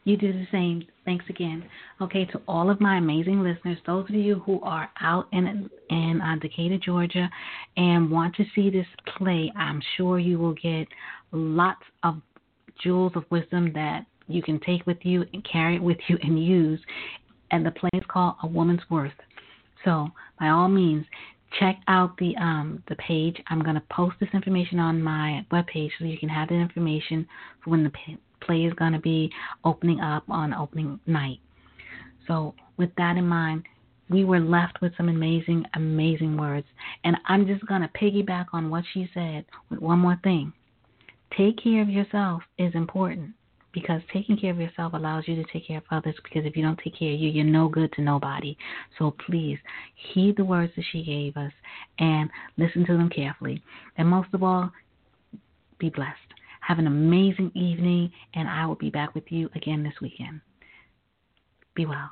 You 0.05 0.17
do 0.17 0.33
the 0.33 0.45
same. 0.51 0.83
Thanks 1.05 1.23
again. 1.29 1.63
Okay, 2.01 2.25
to 2.25 2.41
all 2.47 2.69
of 2.69 2.81
my 2.81 2.97
amazing 2.97 3.41
listeners, 3.41 3.77
those 3.85 4.03
of 4.09 4.15
you 4.15 4.39
who 4.39 4.61
are 4.61 4.89
out 4.99 5.27
in 5.31 5.69
in 5.89 6.21
uh, 6.21 6.35
Decatur, 6.41 6.77
Georgia, 6.77 7.29
and 7.77 8.11
want 8.11 8.35
to 8.35 8.43
see 8.53 8.69
this 8.69 8.87
play, 9.17 9.51
I'm 9.55 9.81
sure 9.95 10.19
you 10.19 10.39
will 10.39 10.55
get 10.55 10.87
lots 11.31 11.83
of 12.03 12.21
jewels 12.81 13.13
of 13.15 13.23
wisdom 13.29 13.71
that 13.73 14.05
you 14.27 14.41
can 14.41 14.59
take 14.59 14.85
with 14.85 14.97
you 15.03 15.23
and 15.33 15.47
carry 15.49 15.77
it 15.77 15.83
with 15.83 15.97
you 16.07 16.17
and 16.21 16.43
use. 16.43 16.81
And 17.51 17.65
the 17.65 17.71
play 17.71 17.89
is 17.93 18.03
called 18.09 18.35
A 18.43 18.47
Woman's 18.47 18.81
Worth. 18.89 19.13
So, 19.85 20.09
by 20.39 20.49
all 20.49 20.67
means, 20.67 21.05
check 21.59 21.79
out 21.87 22.17
the 22.17 22.35
um, 22.37 22.83
the 22.87 22.95
page. 22.95 23.41
I'm 23.47 23.61
going 23.61 23.75
to 23.75 23.83
post 23.91 24.15
this 24.19 24.29
information 24.33 24.79
on 24.79 25.01
my 25.01 25.45
webpage 25.51 25.91
so 25.99 26.05
you 26.05 26.17
can 26.17 26.29
have 26.29 26.49
the 26.49 26.55
information 26.55 27.27
for 27.63 27.71
when 27.71 27.83
the 27.83 27.91
play 28.41 28.63
is 28.63 28.73
going 28.73 28.93
to 28.93 28.99
be 28.99 29.31
opening 29.63 29.99
up 29.99 30.23
on 30.29 30.53
opening 30.53 30.99
night. 31.05 31.39
So, 32.27 32.55
with 32.77 32.89
that 32.97 33.17
in 33.17 33.27
mind, 33.27 33.63
we 34.09 34.23
were 34.23 34.39
left 34.39 34.81
with 34.81 34.95
some 34.97 35.09
amazing, 35.09 35.65
amazing 35.75 36.37
words. 36.37 36.67
And 37.03 37.17
I'm 37.27 37.47
just 37.47 37.65
going 37.65 37.81
to 37.81 37.89
piggyback 37.89 38.47
on 38.53 38.69
what 38.69 38.83
she 38.93 39.09
said 39.13 39.45
with 39.69 39.79
one 39.79 39.99
more 39.99 40.19
thing. 40.23 40.53
Take 41.37 41.63
care 41.63 41.81
of 41.81 41.89
yourself 41.89 42.43
is 42.57 42.75
important 42.75 43.33
because 43.73 44.01
taking 44.11 44.37
care 44.37 44.51
of 44.51 44.59
yourself 44.59 44.93
allows 44.93 45.27
you 45.27 45.35
to 45.35 45.43
take 45.51 45.67
care 45.67 45.77
of 45.77 45.83
others 45.91 46.15
because 46.23 46.45
if 46.45 46.55
you 46.55 46.63
don't 46.63 46.79
take 46.83 46.97
care 46.97 47.13
of 47.13 47.19
you 47.19 47.29
you're 47.29 47.43
no 47.43 47.67
good 47.67 47.91
to 47.93 48.01
nobody. 48.01 48.55
So 48.97 49.15
please 49.25 49.57
heed 49.95 50.37
the 50.37 50.45
words 50.45 50.71
that 50.75 50.85
she 50.91 51.03
gave 51.03 51.35
us 51.35 51.51
and 51.99 52.29
listen 52.57 52.85
to 52.85 52.93
them 52.93 53.09
carefully. 53.09 53.61
And 53.97 54.07
most 54.07 54.29
of 54.33 54.43
all 54.43 54.71
be 55.79 55.89
blessed. 55.89 56.17
Have 56.61 56.79
an 56.79 56.87
amazing 56.87 57.51
evening 57.55 58.11
and 58.35 58.47
i 58.47 58.65
will 58.65 58.75
be 58.75 58.89
back 58.89 59.13
with 59.15 59.29
you 59.29 59.49
again 59.55 59.83
this 59.83 59.99
weekend. 60.01 60.39
Be 61.75 61.85
well 61.85 62.09